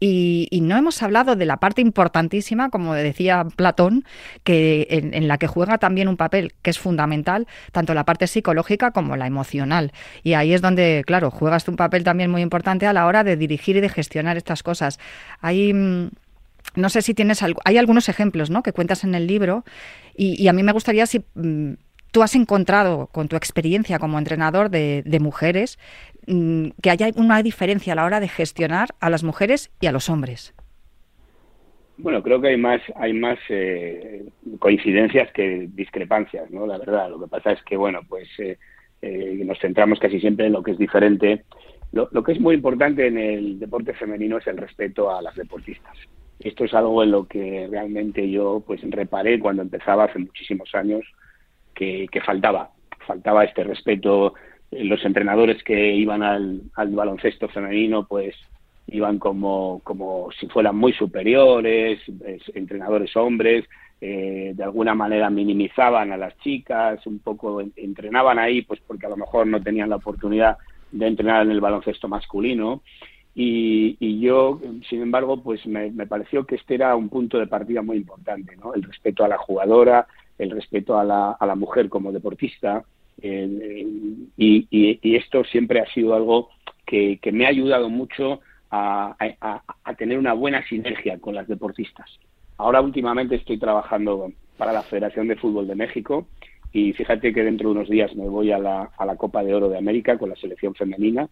y, 0.00 0.60
no 0.62 0.76
hemos 0.78 1.02
hablado 1.02 1.36
de 1.36 1.44
la 1.44 1.58
parte 1.58 1.82
importantísima, 1.82 2.70
como 2.70 2.94
decía 2.94 3.46
Platón, 3.56 4.04
que 4.44 4.86
en, 4.90 5.28
la 5.28 5.36
que 5.36 5.46
juega 5.46 5.76
también 5.76 6.08
un 6.08 6.16
papel 6.16 6.54
que 6.62 6.70
es 6.70 6.78
fundamental, 6.78 7.46
tanto 7.72 7.92
la 7.92 8.04
parte 8.04 8.26
psicológica 8.26 8.92
como 8.92 9.16
la 9.16 9.26
emocional. 9.26 9.92
Y 10.22 10.32
ahí 10.32 10.54
es 10.54 10.62
donde, 10.62 11.04
claro, 11.06 11.30
juegas 11.30 11.68
un 11.68 11.76
papel 11.76 12.02
también 12.02 12.30
muy 12.30 12.40
importante 12.40 12.86
a 12.86 12.94
la 12.94 13.06
hora 13.06 13.24
de 13.24 13.36
dirigir 13.36 13.76
y 13.76 13.80
de 13.80 13.90
gestionar 13.90 14.38
estas 14.38 14.62
cosas. 14.62 14.98
Hay 15.40 15.74
mm, 15.74 16.08
no 16.74 16.88
sé 16.88 17.02
si 17.02 17.14
tienes 17.14 17.42
hay 17.42 17.78
algunos 17.78 18.08
ejemplos 18.08 18.50
¿no? 18.50 18.62
que 18.62 18.72
cuentas 18.72 19.04
en 19.04 19.14
el 19.14 19.26
libro 19.26 19.64
y, 20.14 20.48
a 20.48 20.52
mí 20.52 20.62
me 20.62 20.72
gustaría 20.72 21.06
si 21.06 21.24
mm, 21.34 21.72
tú 22.10 22.22
has 22.22 22.34
encontrado 22.34 23.08
con 23.12 23.28
tu 23.28 23.36
experiencia 23.36 23.98
como 23.98 24.18
entrenador 24.18 24.70
de, 24.70 25.18
mujeres 25.20 25.78
mm, 26.26 26.68
que 26.82 26.90
haya 26.90 27.08
una 27.16 27.42
diferencia 27.42 27.92
a 27.92 27.96
la 27.96 28.04
hora 28.04 28.20
de 28.20 28.28
gestionar 28.28 28.88
a 29.00 29.10
las 29.10 29.22
mujeres 29.22 29.70
y 29.80 29.86
a 29.86 29.92
los 29.92 30.08
hombres. 30.08 30.54
Bueno, 31.98 32.22
creo 32.22 32.40
que 32.40 32.48
hay 32.48 32.56
más, 32.56 32.80
hay 32.96 33.12
más 33.12 33.38
eh, 33.50 34.24
coincidencias 34.58 35.30
que 35.32 35.68
discrepancias, 35.74 36.50
¿no? 36.50 36.66
La 36.66 36.78
verdad, 36.78 37.10
lo 37.10 37.20
que 37.20 37.26
pasa 37.26 37.52
es 37.52 37.62
que, 37.62 37.76
bueno, 37.76 38.00
pues 38.08 38.26
eh, 38.38 38.56
eh, 39.02 39.42
nos 39.44 39.58
centramos 39.58 39.98
casi 39.98 40.18
siempre 40.18 40.46
en 40.46 40.52
lo 40.52 40.62
que 40.62 40.70
es 40.70 40.78
diferente. 40.78 41.44
Lo, 41.92 42.08
lo, 42.12 42.22
que 42.22 42.32
es 42.32 42.40
muy 42.40 42.54
importante 42.54 43.06
en 43.06 43.18
el 43.18 43.58
deporte 43.58 43.92
femenino 43.92 44.38
es 44.38 44.46
el 44.46 44.56
respeto 44.56 45.14
a 45.14 45.20
las 45.20 45.34
deportistas. 45.34 45.94
Esto 46.38 46.64
es 46.64 46.72
algo 46.72 47.02
en 47.02 47.10
lo 47.10 47.26
que 47.26 47.68
realmente 47.70 48.30
yo, 48.30 48.62
pues, 48.66 48.80
reparé 48.88 49.38
cuando 49.38 49.60
empezaba 49.60 50.04
hace 50.04 50.20
muchísimos 50.20 50.74
años 50.74 51.04
que, 51.80 52.20
faltaba. 52.20 52.70
Faltaba 53.06 53.44
este 53.44 53.64
respeto. 53.64 54.34
Los 54.70 55.04
entrenadores 55.04 55.62
que 55.64 55.94
iban 55.94 56.22
al, 56.22 56.62
baloncesto 56.76 57.48
femenino, 57.48 58.06
pues 58.06 58.34
iban 58.88 59.18
como, 59.18 59.80
como 59.84 60.30
si 60.32 60.46
fueran 60.48 60.76
muy 60.76 60.92
superiores, 60.92 62.00
entrenadores 62.54 63.16
hombres, 63.16 63.64
eh, 64.00 64.52
de 64.54 64.64
alguna 64.64 64.94
manera 64.94 65.30
minimizaban 65.30 66.12
a 66.12 66.16
las 66.16 66.36
chicas, 66.38 67.04
un 67.06 67.20
poco 67.20 67.60
entrenaban 67.76 68.38
ahí, 68.38 68.62
pues 68.62 68.80
porque 68.86 69.06
a 69.06 69.10
lo 69.10 69.16
mejor 69.16 69.46
no 69.46 69.62
tenían 69.62 69.90
la 69.90 69.96
oportunidad 69.96 70.56
de 70.90 71.06
entrenar 71.06 71.42
en 71.42 71.52
el 71.52 71.60
baloncesto 71.60 72.08
masculino. 72.08 72.82
Y, 73.32 74.20
yo, 74.20 74.60
sin 74.88 75.02
embargo, 75.02 75.42
pues 75.42 75.64
me, 75.66 75.90
me, 75.92 76.06
pareció 76.06 76.44
que 76.44 76.56
este 76.56 76.74
era 76.74 76.94
un 76.96 77.08
punto 77.08 77.38
de 77.38 77.46
partida 77.46 77.80
muy 77.80 77.96
importante, 77.96 78.56
¿no? 78.56 78.74
El 78.74 78.82
respeto 78.82 79.24
a 79.24 79.28
la 79.28 79.38
jugadora, 79.38 80.06
el 80.40 80.50
respeto 80.50 80.98
a 80.98 81.04
la, 81.04 81.32
a 81.32 81.46
la 81.46 81.54
mujer 81.54 81.88
como 81.88 82.12
deportista. 82.12 82.84
y, 83.22 85.16
esto 85.16 85.44
siempre 85.44 85.80
ha 85.80 85.92
sido 85.92 86.14
algo 86.14 86.48
que, 86.86 87.18
me 87.32 87.44
ha 87.46 87.48
ayudado 87.48 87.88
mucho 87.88 88.40
a, 88.70 89.16
tener 89.98 90.18
una 90.18 90.32
buena 90.32 90.66
sinergia 90.66 91.18
con 91.18 91.34
las 91.34 91.46
deportistas. 91.46 92.08
Ahora 92.56 92.80
últimamente 92.80 93.36
estoy 93.36 93.58
trabajando 93.58 94.32
para 94.56 94.72
la 94.72 94.82
Federación 94.82 95.28
de 95.28 95.36
Fútbol 95.36 95.66
de 95.66 95.74
México 95.74 96.26
y 96.72 96.92
fíjate 96.92 97.32
que 97.32 97.42
dentro 97.42 97.68
de 97.68 97.76
unos 97.76 97.88
días 97.88 98.14
me 98.14 98.28
voy 98.28 98.52
a 98.52 98.58
la, 98.58 98.90
a 98.96 99.06
la 99.06 99.16
Copa 99.16 99.42
de 99.42 99.54
Oro 99.54 99.68
de 99.68 99.78
América 99.78 100.18
con 100.18 100.30
la 100.30 100.36
selección 100.36 100.74
femenina. 100.74 101.28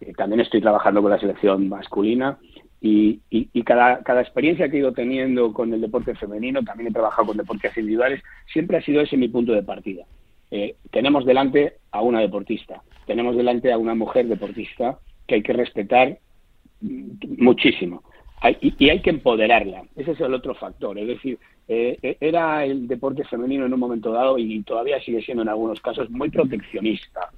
Eh, 0.00 0.12
también 0.16 0.40
estoy 0.40 0.60
trabajando 0.60 1.00
con 1.02 1.10
la 1.10 1.18
selección 1.18 1.68
masculina 1.68 2.38
y, 2.84 3.62
cada, 3.62 4.20
experiencia 4.20 4.68
que 4.68 4.76
he 4.76 4.80
ido 4.80 4.92
teniendo 4.92 5.52
con 5.52 5.72
el 5.72 5.80
deporte 5.80 6.16
femenino, 6.16 6.64
también 6.64 6.88
he 6.88 6.92
trabajado 6.92 7.28
con 7.28 7.36
deportes 7.36 7.76
individuales, 7.76 8.20
siempre 8.52 8.76
ha 8.76 8.82
sido 8.82 9.00
ese 9.00 9.16
mi 9.16 9.28
punto 9.28 9.52
de 9.52 9.62
partida. 9.62 10.04
Eh, 10.50 10.74
tenemos 10.90 11.24
delante 11.24 11.74
a 11.92 12.02
una 12.02 12.20
deportista, 12.20 12.82
tenemos 13.06 13.36
delante 13.36 13.72
a 13.72 13.78
una 13.78 13.94
mujer 13.94 14.26
deportista 14.26 14.98
que 15.26 15.36
hay 15.36 15.42
que 15.42 15.52
respetar 15.52 16.18
muchísimo 16.80 18.02
y, 18.60 18.90
hay 18.90 19.00
que 19.00 19.10
empoderarla. 19.10 19.84
Ese 19.94 20.10
es 20.10 20.20
el 20.20 20.34
otro 20.34 20.54
factor. 20.56 20.98
Es 20.98 21.06
decir, 21.06 21.38
eh, 21.68 21.96
eh, 22.02 22.16
era 22.20 22.64
el 22.64 22.88
deporte 22.88 23.22
femenino 23.24 23.64
en 23.64 23.72
un 23.72 23.78
momento 23.78 24.10
dado 24.10 24.36
y 24.36 24.60
todavía 24.64 25.00
sigue 25.00 25.22
siendo 25.22 25.44
en 25.44 25.48
algunos 25.48 25.80
casos 25.80 26.10
muy 26.10 26.30
proteccionista. 26.30 27.30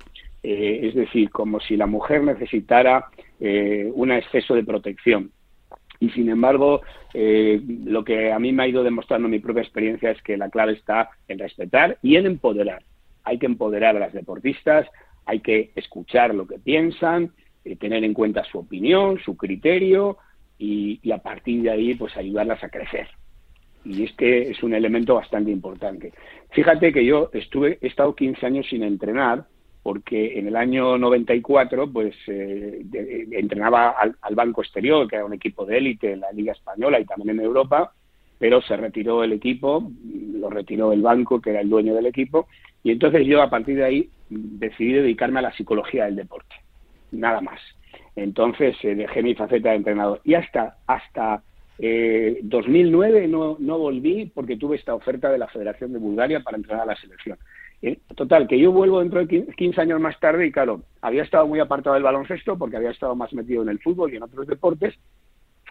es 0.42 0.94
decir, 0.94 1.30
como 1.30 1.60
si 1.60 1.76
la 1.76 1.86
mujer 1.86 2.22
necesitara 2.22 3.08
un 3.40 4.10
exceso 4.10 4.54
de 4.54 4.64
protección. 4.64 5.30
Y 6.04 6.10
sin 6.10 6.28
embargo, 6.28 6.82
eh, 7.14 7.62
lo 7.86 8.04
que 8.04 8.30
a 8.30 8.38
mí 8.38 8.52
me 8.52 8.64
ha 8.64 8.68
ido 8.68 8.84
demostrando 8.84 9.26
mi 9.26 9.38
propia 9.38 9.62
experiencia 9.62 10.10
es 10.10 10.20
que 10.20 10.36
la 10.36 10.50
clave 10.50 10.74
está 10.74 11.08
en 11.28 11.38
respetar 11.38 11.96
y 12.02 12.16
en 12.16 12.26
empoderar. 12.26 12.82
Hay 13.22 13.38
que 13.38 13.46
empoderar 13.46 13.96
a 13.96 14.00
las 14.00 14.12
deportistas, 14.12 14.86
hay 15.24 15.40
que 15.40 15.70
escuchar 15.76 16.34
lo 16.34 16.46
que 16.46 16.58
piensan, 16.58 17.32
eh, 17.64 17.76
tener 17.76 18.04
en 18.04 18.12
cuenta 18.12 18.44
su 18.44 18.58
opinión, 18.58 19.18
su 19.24 19.34
criterio 19.38 20.18
y, 20.58 21.00
y, 21.02 21.10
a 21.10 21.18
partir 21.18 21.62
de 21.62 21.70
ahí 21.70 21.94
pues 21.94 22.14
ayudarlas 22.18 22.62
a 22.62 22.68
crecer. 22.68 23.08
Y 23.86 24.04
este 24.04 24.50
es 24.50 24.62
un 24.62 24.74
elemento 24.74 25.14
bastante 25.14 25.50
importante. 25.50 26.12
Fíjate 26.50 26.92
que 26.92 27.02
yo 27.06 27.30
estuve, 27.32 27.78
he 27.80 27.86
estado 27.86 28.14
15 28.14 28.44
años 28.44 28.66
sin 28.68 28.82
entrenar 28.82 29.46
porque 29.84 30.38
en 30.38 30.48
el 30.48 30.56
año 30.56 30.96
94 30.96 31.92
pues 31.92 32.16
eh, 32.26 32.80
de, 32.84 33.28
entrenaba 33.32 33.90
al, 33.90 34.16
al, 34.22 34.34
Banco 34.34 34.62
Exterior, 34.62 35.06
que 35.06 35.16
era 35.16 35.26
un 35.26 35.34
equipo 35.34 35.66
de 35.66 35.76
élite 35.76 36.12
en 36.12 36.20
la 36.20 36.32
Liga 36.32 36.52
Española 36.52 36.98
y 36.98 37.04
también 37.04 37.38
en 37.38 37.44
Europa, 37.44 37.92
pero 38.38 38.62
se 38.62 38.78
retiró 38.78 39.22
el 39.22 39.32
equipo, 39.32 39.92
lo 40.32 40.48
retiró 40.48 40.90
el 40.94 41.02
banco, 41.02 41.38
que 41.38 41.50
era 41.50 41.60
el 41.60 41.68
dueño 41.68 41.94
del 41.94 42.06
equipo, 42.06 42.48
y 42.82 42.92
entonces 42.92 43.26
yo 43.26 43.42
a 43.42 43.50
partir 43.50 43.76
de 43.76 43.84
ahí 43.84 44.10
decidí 44.30 44.94
dedicarme 44.94 45.40
a 45.40 45.42
la 45.42 45.52
psicología 45.52 46.06
del 46.06 46.16
deporte, 46.16 46.54
nada 47.12 47.42
más. 47.42 47.60
Entonces 48.16 48.76
eh, 48.84 48.94
dejé 48.94 49.22
mi 49.22 49.34
faceta 49.34 49.68
de 49.68 49.76
entrenador 49.76 50.22
y 50.24 50.32
hasta 50.32 50.78
hasta 50.86 51.42
eh, 51.78 52.38
2009 52.42 53.28
no, 53.28 53.56
no 53.58 53.78
volví 53.78 54.32
porque 54.34 54.56
tuve 54.56 54.76
esta 54.76 54.94
oferta 54.94 55.30
de 55.30 55.38
la 55.38 55.48
Federación 55.48 55.92
de 55.92 55.98
Bulgaria 55.98 56.40
para 56.40 56.56
entrenar 56.56 56.84
a 56.84 56.92
la 56.92 56.96
selección. 56.96 57.36
Total, 58.14 58.48
que 58.48 58.58
yo 58.58 58.72
vuelvo 58.72 59.00
dentro 59.00 59.24
de 59.24 59.46
15 59.46 59.80
años 59.80 60.00
más 60.00 60.18
tarde 60.18 60.46
y 60.46 60.52
claro, 60.52 60.82
había 61.02 61.22
estado 61.22 61.46
muy 61.46 61.60
apartado 61.60 61.94
del 61.94 62.02
baloncesto 62.02 62.56
porque 62.56 62.76
había 62.76 62.90
estado 62.90 63.14
más 63.14 63.32
metido 63.34 63.62
en 63.62 63.68
el 63.68 63.78
fútbol 63.80 64.12
y 64.12 64.16
en 64.16 64.22
otros 64.22 64.46
deportes 64.46 64.94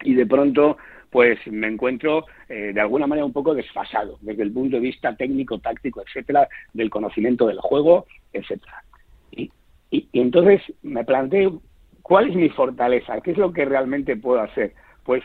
y 0.04 0.14
de 0.14 0.26
pronto 0.26 0.78
pues 1.10 1.40
me 1.48 1.68
encuentro 1.68 2.26
eh, 2.50 2.72
de 2.74 2.82
alguna 2.82 3.08
manera 3.08 3.26
un 3.26 3.34
poco 3.34 3.54
desfasado 3.54 4.18
desde 4.22 4.44
el 4.44 4.52
punto 4.52 4.76
de 4.76 4.82
vista 4.82 5.16
técnico, 5.16 5.60
táctico, 5.60 6.02
etcétera, 6.02 6.48
del 6.74 6.90
conocimiento 6.90 7.48
del 7.48 7.60
juego, 7.60 8.06
etcétera. 8.32 8.84
Y, 9.32 9.52
y, 9.92 10.08
y 10.12 10.20
entonces 10.20 10.62
me 10.82 11.06
planteo 11.06 11.62
cuál 12.02 12.30
es 12.30 12.36
mi 12.36 12.50
fortaleza, 12.50 13.22
qué 13.22 13.32
es 13.32 13.38
lo 13.38 13.54
que 13.54 13.66
realmente 13.66 14.18
puedo 14.18 14.42
hacer. 14.42 14.74
Pues 15.04 15.24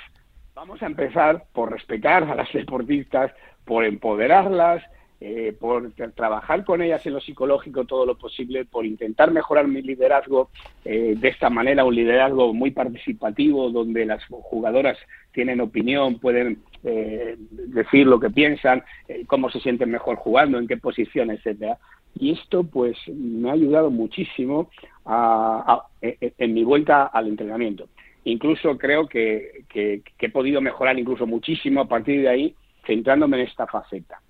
vamos 0.54 0.82
a 0.82 0.86
empezar 0.86 1.44
por 1.52 1.72
respetar 1.72 2.24
a 2.24 2.34
las 2.34 2.52
deportistas, 2.52 3.32
por 3.64 3.84
empoderarlas, 3.84 4.82
eh, 5.20 5.52
por 5.58 5.90
trabajar 6.14 6.64
con 6.64 6.80
ellas 6.80 7.04
en 7.06 7.14
lo 7.14 7.20
psicológico 7.20 7.84
todo 7.84 8.06
lo 8.06 8.16
posible, 8.16 8.64
por 8.64 8.86
intentar 8.86 9.32
mejorar 9.32 9.66
mi 9.66 9.82
liderazgo 9.82 10.50
eh, 10.84 11.14
de 11.16 11.28
esta 11.28 11.50
manera, 11.50 11.84
un 11.84 11.94
liderazgo 11.94 12.54
muy 12.54 12.70
participativo 12.70 13.70
donde 13.70 14.06
las 14.06 14.24
jugadoras 14.26 14.96
tienen 15.32 15.60
opinión, 15.60 16.18
pueden 16.18 16.62
eh, 16.84 17.36
decir 17.50 18.06
lo 18.06 18.20
que 18.20 18.30
piensan, 18.30 18.84
eh, 19.08 19.24
cómo 19.26 19.50
se 19.50 19.60
sienten 19.60 19.90
mejor 19.90 20.16
jugando, 20.16 20.58
en 20.58 20.68
qué 20.68 20.76
posición, 20.76 21.30
etcétera. 21.30 21.78
Y 22.18 22.32
esto 22.32 22.64
pues 22.64 22.96
me 23.08 23.50
ha 23.50 23.54
ayudado 23.54 23.90
muchísimo 23.90 24.70
a, 25.04 25.64
a, 25.66 25.86
en 26.00 26.54
mi 26.54 26.64
vuelta 26.64 27.06
al 27.06 27.28
entrenamiento. 27.28 27.88
Incluso 28.24 28.76
creo 28.78 29.08
que, 29.08 29.64
que, 29.68 30.02
que 30.16 30.26
he 30.26 30.30
podido 30.30 30.60
mejorar 30.60 30.98
incluso 30.98 31.26
muchísimo 31.26 31.80
a 31.80 31.88
partir 31.88 32.22
de 32.22 32.28
ahí, 32.28 32.54
centrándome 32.86 33.40
en 33.40 33.48
esta 33.48 33.66
faceta 33.66 34.20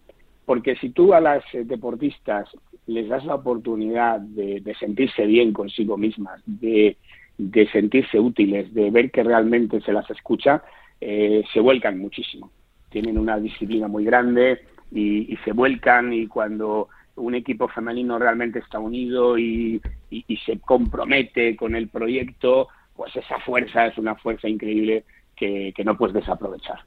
porque 0.48 0.76
si 0.76 0.88
tú 0.88 1.12
a 1.12 1.20
las 1.20 1.44
eh, 1.52 1.62
deportistas 1.62 2.48
les 2.86 3.06
das 3.06 3.22
la 3.26 3.34
oportunidad 3.34 4.18
de, 4.18 4.74
sentirse 4.80 5.26
bien 5.26 5.52
consigo 5.52 5.98
mismas, 5.98 6.40
de, 6.46 6.96
sentirse 7.70 8.18
útiles, 8.18 8.72
de 8.72 8.90
ver 8.90 9.10
que 9.10 9.22
realmente 9.22 9.82
se 9.82 9.92
las 9.92 10.08
escucha, 10.08 10.62
eh, 11.02 11.44
se 11.52 11.60
vuelcan 11.60 11.98
muchísimo. 11.98 12.50
Tienen 12.88 13.18
una 13.18 13.38
disciplina 13.38 13.88
muy 13.88 14.06
grande 14.06 14.62
y, 14.90 15.36
se 15.44 15.52
vuelcan 15.52 16.14
y 16.14 16.26
cuando 16.26 16.88
un 17.16 17.34
equipo 17.34 17.68
femenino 17.68 18.18
realmente 18.18 18.60
está 18.60 18.78
unido 18.78 19.38
y, 19.38 19.82
se 20.46 20.58
compromete 20.60 21.56
con 21.56 21.76
el 21.76 21.88
proyecto, 21.88 22.68
pues 22.96 23.14
esa 23.14 23.38
fuerza 23.40 23.88
es 23.88 23.98
una 23.98 24.14
fuerza 24.14 24.48
increíble 24.48 25.04
que 25.36 25.84
no 25.84 25.94
puedes 25.98 26.14
desaprovechar. 26.14 26.78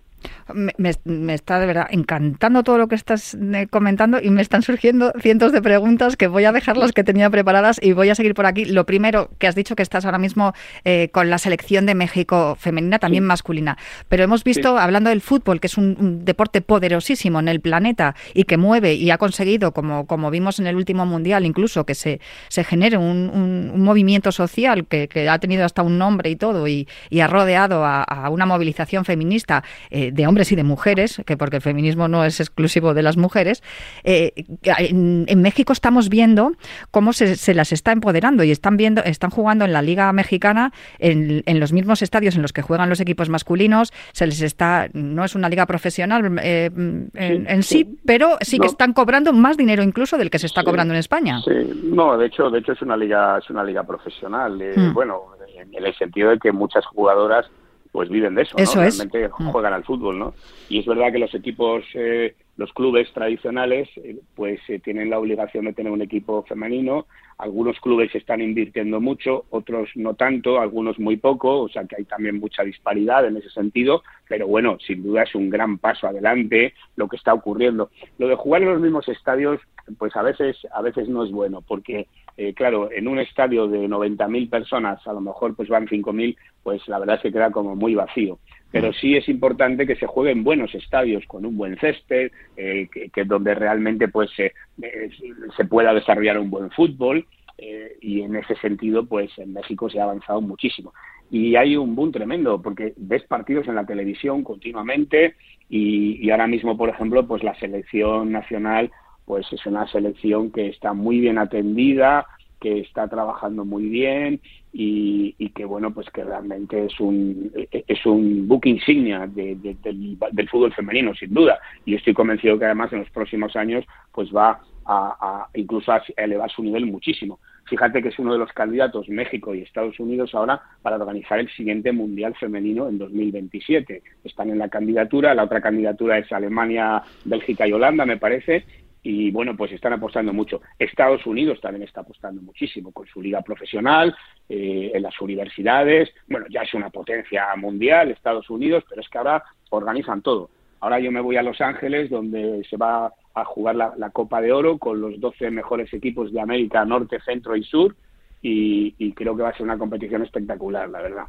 Me, 0.54 0.94
me, 1.06 1.34
está 1.34 1.60
de 1.60 1.66
verdad 1.66 1.88
encantando 1.90 2.64
todo 2.64 2.78
lo 2.78 2.88
que 2.88 2.96
estás 2.96 3.36
eh, 3.36 3.68
comentando 3.70 4.22
y 4.22 4.30
me 4.30 4.42
están 4.42 4.62
surgiendo 4.62 5.14
cientos 5.20 5.52
de 5.52 5.62
preguntas 5.62 6.18
que 6.18 6.28
voy 6.28 6.46
a 6.46 6.52
dejar 6.52 6.78
las 6.78 6.92
que 6.92 7.04
tenía 7.04 7.30
preparadas 7.30 7.80
y 7.82 7.94
voy 7.94 8.10
a 8.10 8.16
seguir 8.16 8.34
por 8.34 8.46
aquí. 8.46 8.66
Lo 8.66 8.86
primero, 8.86 9.30
que 9.40 9.48
has 9.48 9.56
dicho 9.56 9.76
que 9.76 9.84
estás 9.84 10.06
ahora 10.06 10.18
mismo 10.18 10.54
eh, 10.84 11.10
con 11.12 11.30
la 11.30 11.38
selección 11.38 11.86
de 11.86 11.96
México 11.96 12.56
femenina, 12.60 13.00
también 13.00 13.24
sí. 13.24 13.28
masculina. 13.28 13.78
Pero 14.10 14.24
hemos 14.24 14.44
visto, 14.44 14.76
sí. 14.76 14.80
hablando 14.80 15.10
del 15.10 15.22
fútbol, 15.22 15.60
que 15.60 15.68
es 15.68 15.78
un, 15.78 15.96
un, 16.00 16.26
deporte 16.26 16.62
poderosísimo 16.62 17.40
en 17.40 17.48
el 17.48 17.62
planeta 17.62 18.16
y 18.34 18.44
que 18.44 18.58
mueve 18.58 18.94
y 18.94 19.10
ha 19.12 19.18
conseguido, 19.18 19.72
como, 19.72 20.06
como 20.06 20.30
vimos 20.30 20.60
en 20.60 20.68
el 20.68 20.76
último 20.76 21.06
mundial, 21.06 21.46
incluso 21.46 21.86
que 21.86 21.96
se, 21.96 22.20
se 22.50 22.64
genere 22.64 22.98
un, 22.98 23.30
un, 23.34 23.72
un 23.74 23.82
movimiento 23.84 24.32
social 24.32 24.86
que, 24.86 25.08
que, 25.08 25.30
ha 25.30 25.40
tenido 25.40 25.66
hasta 25.66 25.82
un 25.82 25.98
nombre 25.98 26.30
y 26.30 26.36
todo 26.36 26.68
y, 26.68 26.88
y 27.10 27.22
ha 27.22 27.28
rodeado 27.28 27.86
a, 27.86 28.04
a, 28.04 28.30
una 28.30 28.46
movilización 28.46 29.06
feminista 29.06 29.64
eh, 29.90 30.11
de 30.12 30.28
hombres 30.28 30.52
y 30.52 30.56
de 30.56 30.64
mujeres, 30.64 31.22
que 31.26 31.38
porque 31.38 31.58
el 31.58 31.62
feminismo 31.62 32.08
no 32.08 32.24
es 32.26 32.40
exclusivo 32.40 32.94
de 32.94 33.04
las 33.04 33.18
mujeres, 33.18 33.64
eh, 34.04 34.34
en, 34.64 35.26
en, 35.28 35.42
México 35.42 35.74
estamos 35.74 36.10
viendo 36.10 36.52
cómo 36.92 37.14
se, 37.14 37.36
se, 37.36 37.54
las 37.54 37.72
está 37.72 37.92
empoderando 37.92 38.44
y 38.44 38.52
están 38.52 38.78
viendo, 38.78 39.04
están 39.04 39.30
jugando 39.30 39.66
en 39.66 39.74
la 39.74 39.82
Liga 39.82 40.12
Mexicana 40.14 40.72
en, 41.00 41.44
en, 41.46 41.60
los 41.60 41.74
mismos 41.74 42.02
estadios 42.02 42.36
en 42.36 42.42
los 42.42 42.54
que 42.54 42.62
juegan 42.62 42.90
los 42.90 43.00
equipos 43.00 43.30
masculinos, 43.30 43.92
se 44.14 44.28
les 44.28 44.42
está, 44.42 44.90
no 44.94 45.24
es 45.24 45.36
una 45.36 45.50
liga 45.50 45.66
profesional 45.66 46.40
eh, 46.42 46.70
en, 46.74 47.12
sí, 47.14 47.46
en, 47.48 47.64
sí, 47.64 47.78
sí, 47.84 48.00
pero 48.06 48.38
sí 48.42 48.58
no. 48.58 48.64
que 48.64 48.68
están 48.68 48.94
cobrando 48.94 49.34
más 49.34 49.58
dinero 49.58 49.84
incluso 49.84 50.18
del 50.18 50.30
que 50.30 50.40
se 50.40 50.48
está 50.48 50.62
sí, 50.62 50.66
cobrando 50.66 50.94
en 50.94 51.00
España. 51.00 51.40
No, 51.84 52.18
de 52.18 52.28
hecho, 52.28 52.50
de 52.50 52.60
hecho 52.60 52.74
es 52.74 52.82
una 52.82 52.98
liga, 52.98 53.38
es 53.38 53.50
una 53.50 53.64
liga 53.64 53.84
profesional. 53.84 54.62
Eh, 54.62 54.74
mm. 54.76 54.94
Bueno, 54.94 55.24
en 55.56 55.86
el 55.86 55.96
sentido 55.96 56.30
de 56.32 56.40
que 56.40 56.52
muchas 56.52 56.86
jugadoras 56.86 57.50
pues 57.92 58.10
viven 58.10 58.36
de 58.36 58.44
eso, 58.44 58.58
eso 58.58 58.80
¿no? 58.80 58.86
Es. 58.86 58.98
Realmente 58.98 59.30
juegan 59.30 59.74
al 59.74 59.84
fútbol, 59.84 60.18
¿no? 60.18 60.34
Y 60.70 60.80
es 60.80 60.86
verdad 60.86 61.12
que 61.12 61.20
los 61.20 61.34
equipos, 61.36 61.84
eh, 61.94 62.36
los 62.56 62.72
clubes 62.74 63.12
tradicionales, 63.12 63.90
eh, 63.98 64.18
pues 64.36 64.62
eh, 64.70 64.80
tienen 64.80 65.10
la 65.10 65.20
obligación 65.20 65.66
de 65.66 65.74
tener 65.74 65.92
un 65.92 66.02
equipo 66.02 66.44
femenino. 66.44 67.06
Algunos 67.38 67.80
clubes 67.80 68.14
están 68.16 68.40
invirtiendo 68.40 69.02
mucho, 69.02 69.46
otros 69.50 69.90
no 69.96 70.14
tanto, 70.14 70.60
algunos 70.60 71.00
muy 71.00 71.18
poco, 71.18 71.62
o 71.62 71.70
sea 71.70 71.86
que 71.86 71.96
hay 71.98 72.04
también 72.06 72.40
mucha 72.40 72.64
disparidad 72.64 73.26
en 73.26 73.38
ese 73.38 73.50
sentido, 73.50 74.04
pero 74.30 74.48
bueno, 74.48 74.78
sin 74.80 75.04
duda 75.04 75.24
es 75.24 75.34
un 75.34 75.50
gran 75.50 75.80
paso 75.80 76.08
adelante 76.08 76.76
lo 76.96 77.08
que 77.08 77.18
está 77.18 77.34
ocurriendo. 77.34 77.90
Lo 78.20 78.28
de 78.28 78.36
jugar 78.36 78.62
en 78.62 78.70
los 78.70 78.80
mismos 78.82 79.10
estadios, 79.10 79.60
pues 79.98 80.16
a 80.16 80.22
veces, 80.22 80.56
a 80.72 80.82
veces 80.82 81.10
no 81.10 81.24
es 81.24 81.32
bueno, 81.32 81.62
porque 81.62 82.08
eh, 82.42 82.56
claro, 82.56 82.90
en 82.92 83.08
un 83.08 83.20
estadio 83.20 83.68
de 83.68 83.88
90.000 83.88 84.50
personas, 84.50 85.06
a 85.06 85.14
lo 85.14 85.22
mejor 85.22 85.56
pues 85.56 85.70
van 85.70 85.86
5.000, 85.86 86.36
pues 86.64 86.88
la 86.88 86.98
verdad 86.98 87.18
es 87.18 87.22
que 87.22 87.32
queda 87.32 87.52
como 87.52 87.76
muy 87.76 87.94
vacío. 87.94 88.40
Pero 88.72 88.92
sí 88.94 89.16
es 89.16 89.30
importante 89.30 89.86
que 89.86 89.96
se 89.96 90.08
juegue 90.08 90.32
en 90.32 90.44
buenos 90.44 90.74
estadios, 90.74 91.24
con 91.28 91.46
un 91.46 91.56
buen 91.56 91.78
césped, 91.78 92.32
eh, 92.58 92.88
que, 92.92 93.10
que, 93.10 93.26
donde 93.26 93.54
realmente 93.54 94.08
pues 94.08 94.32
se, 94.32 94.54
eh, 94.82 95.10
se 95.56 95.66
pueda 95.66 95.94
desarrollar 95.94 96.40
un 96.40 96.50
buen 96.50 96.72
fútbol. 96.72 97.28
Eh, 97.60 97.98
y 98.02 98.22
en 98.22 98.36
ese 98.36 98.56
sentido, 98.56 99.06
pues 99.06 99.30
en 99.38 99.54
México 99.54 99.88
se 99.88 100.00
ha 100.00 100.04
avanzado 100.06 100.42
muchísimo. 100.42 100.94
Y 101.30 101.56
hay 101.58 101.78
un 101.78 101.96
boom 101.96 102.12
tremendo, 102.12 102.60
porque 102.60 102.94
ves 102.98 103.24
partidos 103.26 103.68
en 103.68 103.76
la 103.76 103.86
televisión 103.86 104.44
continuamente 104.44 105.36
y, 105.70 106.26
y 106.26 106.32
ahora 106.32 106.48
mismo, 106.48 106.76
por 106.76 106.90
ejemplo, 106.90 107.28
pues 107.28 107.44
la 107.44 107.54
selección 107.60 108.32
nacional 108.32 108.90
pues 109.32 109.48
es 109.54 109.66
una 109.66 109.88
selección 109.88 110.52
que 110.52 110.68
está 110.68 110.92
muy 110.92 111.22
bien 111.22 111.38
atendida, 111.38 112.28
que 112.60 112.82
está 112.82 113.08
trabajando 113.08 113.64
muy 113.64 113.86
bien 113.88 114.42
y, 114.74 115.50
que 115.56 115.64
bueno 115.64 115.94
pues 115.94 116.10
que 116.10 116.26
realmente 116.26 116.84
es 116.88 117.00
un 117.00 117.50
es 117.72 118.06
un 118.06 118.46
book 118.46 118.66
insignia 118.66 119.28
de, 119.28 119.56
de, 119.56 119.78
del, 119.82 120.50
fútbol 120.50 120.74
femenino 120.74 121.16
sin 121.16 121.34
duda. 121.34 121.60
Y 121.86 121.96
estoy 121.96 122.14
convencido 122.14 122.60
que 122.60 122.66
además 122.66 122.92
en 122.92 123.00
los 123.00 123.10
próximos 123.10 123.56
años 123.56 123.86
pues 124.12 124.36
va 124.36 124.60
a 124.86 125.48
incluso 125.54 125.94
a 125.94 126.04
elevar 126.18 126.52
su 126.52 126.62
nivel 126.62 126.86
muchísimo. 126.88 127.40
Fíjate 127.72 128.02
que 128.02 128.10
es 128.10 128.20
uno 128.20 128.34
de 128.34 128.40
los 128.40 128.52
candidatos 128.52 129.08
México 129.08 129.56
y 129.56 129.62
Estados 129.62 129.98
Unidos 129.98 130.36
ahora 130.36 130.62
para 130.82 130.98
organizar 130.98 131.40
el 131.40 131.50
siguiente 131.52 131.94
mundial 131.94 132.36
femenino 132.36 132.90
en 132.90 132.98
2027 132.98 134.04
están 134.26 134.50
en 134.50 134.58
la 134.58 134.68
candidatura 134.68 135.34
la 135.34 135.46
otra 135.46 135.62
candidatura 135.62 136.18
es 136.18 136.30
Alemania 136.34 137.02
Bélgica 137.24 137.66
y 137.66 137.72
Holanda 137.72 138.06
me 138.06 138.18
parece 138.18 138.66
y 139.04 139.32
bueno, 139.32 139.56
pues 139.58 139.72
están 139.72 139.94
apostando 139.94 140.32
mucho. 140.32 140.62
Estados 140.78 141.26
Unidos 141.26 141.60
también 141.60 141.84
está 141.84 142.02
apostando 142.02 142.42
muchísimo 142.42 142.92
con 142.92 143.08
su 143.08 143.22
liga 143.22 143.42
profesional, 143.42 144.16
eh, 144.48 144.92
en 144.94 145.02
las 145.02 145.20
universidades. 145.20 146.10
Bueno, 146.28 146.46
ya 146.50 146.62
es 146.62 146.74
una 146.74 146.90
potencia 146.90 147.48
mundial 147.56 148.12
Estados 148.12 148.50
Unidos, 148.50 148.84
pero 148.88 149.02
es 149.02 149.10
que 149.10 149.18
ahora 149.18 149.44
organizan 149.70 150.22
todo. 150.22 150.50
Ahora 150.82 151.00
yo 151.00 151.12
me 151.12 151.22
voy 151.22 151.38
a 151.38 151.44
Los 151.44 151.62
Ángeles, 151.62 152.10
donde 152.10 152.64
se 152.70 152.78
va 152.78 153.12
a 153.34 153.46
jugar 153.46 153.76
la, 153.76 154.10
Copa 154.12 154.42
de 154.42 154.52
Oro 154.52 154.78
con 154.78 155.00
los 155.00 155.20
12 155.20 155.52
mejores 155.52 155.94
equipos 155.94 156.32
de 156.34 156.42
América 156.42 156.84
Norte, 156.86 157.20
Centro 157.22 157.56
y 157.56 157.64
Sur, 157.64 157.96
y, 158.42 158.94
y 158.98 159.14
creo 159.14 159.36
que 159.36 159.44
va 159.44 159.50
a 159.50 159.54
ser 159.54 159.64
una 159.64 159.78
competición 159.78 160.24
espectacular, 160.24 160.90
la 160.90 161.02
verdad. 161.02 161.26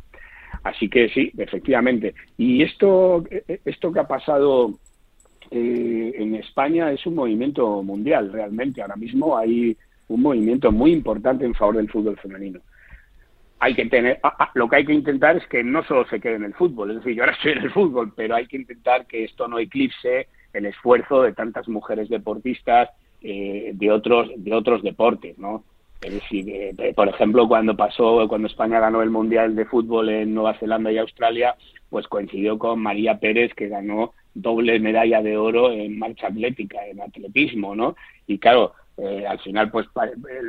Así 0.62 0.88
que 0.88 1.08
sí, 1.10 1.32
efectivamente. 1.36 2.14
Y 2.36 2.62
esto, 2.62 3.24
esto 3.64 3.92
que 3.92 4.00
ha 4.00 4.06
pasado 4.06 4.78
eh, 5.52 6.14
en 6.16 6.34
España 6.34 6.90
es 6.90 7.04
un 7.06 7.14
movimiento 7.14 7.82
mundial 7.82 8.32
realmente. 8.32 8.82
Ahora 8.82 8.96
mismo 8.96 9.36
hay, 9.36 9.76
un 10.08 10.22
movimiento 10.22 10.70
muy 10.70 10.92
importante 10.92 11.44
en 11.44 11.54
favor 11.54 11.76
del 11.76 11.90
fútbol 11.90 12.18
femenino. 12.18 12.60
Hay 13.58 13.74
que 13.74 13.86
tener, 13.86 14.18
ah, 14.22 14.34
ah, 14.38 14.50
lo 14.54 14.68
que 14.68 14.76
hay 14.76 14.84
que 14.84 14.92
intentar 14.92 15.36
es 15.36 15.46
que 15.46 15.62
no 15.62 15.84
solo 15.84 16.04
se 16.08 16.20
quede 16.20 16.34
en 16.34 16.44
el 16.44 16.54
fútbol, 16.54 16.90
es 16.90 16.96
decir, 16.98 17.14
yo 17.14 17.22
ahora 17.22 17.32
estoy 17.36 17.52
en 17.52 17.58
el 17.58 17.70
fútbol, 17.70 18.12
pero 18.14 18.34
hay 18.34 18.46
que 18.46 18.56
intentar 18.56 19.06
que 19.06 19.24
esto 19.24 19.48
no 19.48 19.58
eclipse 19.58 20.28
el 20.52 20.66
esfuerzo 20.66 21.22
de 21.22 21.32
tantas 21.32 21.68
mujeres 21.68 22.08
deportistas 22.08 22.90
eh, 23.22 23.70
de 23.74 23.90
otros 23.90 24.30
de 24.36 24.52
otros 24.52 24.82
deportes, 24.82 25.38
¿no? 25.38 25.64
Es 26.02 26.14
decir, 26.14 26.44
eh, 26.48 26.92
por 26.94 27.08
ejemplo, 27.08 27.46
cuando 27.46 27.76
pasó, 27.76 28.26
cuando 28.28 28.48
España 28.48 28.80
ganó 28.80 29.02
el 29.02 29.10
Mundial 29.10 29.54
de 29.54 29.64
Fútbol 29.64 30.08
en 30.08 30.34
Nueva 30.34 30.58
Zelanda 30.58 30.90
y 30.90 30.98
Australia, 30.98 31.54
pues 31.88 32.08
coincidió 32.08 32.58
con 32.58 32.80
María 32.80 33.20
Pérez, 33.20 33.54
que 33.54 33.68
ganó 33.68 34.12
doble 34.34 34.78
medalla 34.80 35.22
de 35.22 35.36
oro 35.36 35.70
en 35.70 35.98
marcha 35.98 36.28
atlética, 36.28 36.86
en 36.86 37.00
atletismo, 37.00 37.74
¿no? 37.74 37.96
Y 38.26 38.38
claro, 38.38 38.72
eh, 38.98 39.26
al 39.26 39.38
final, 39.40 39.70
pues 39.70 39.86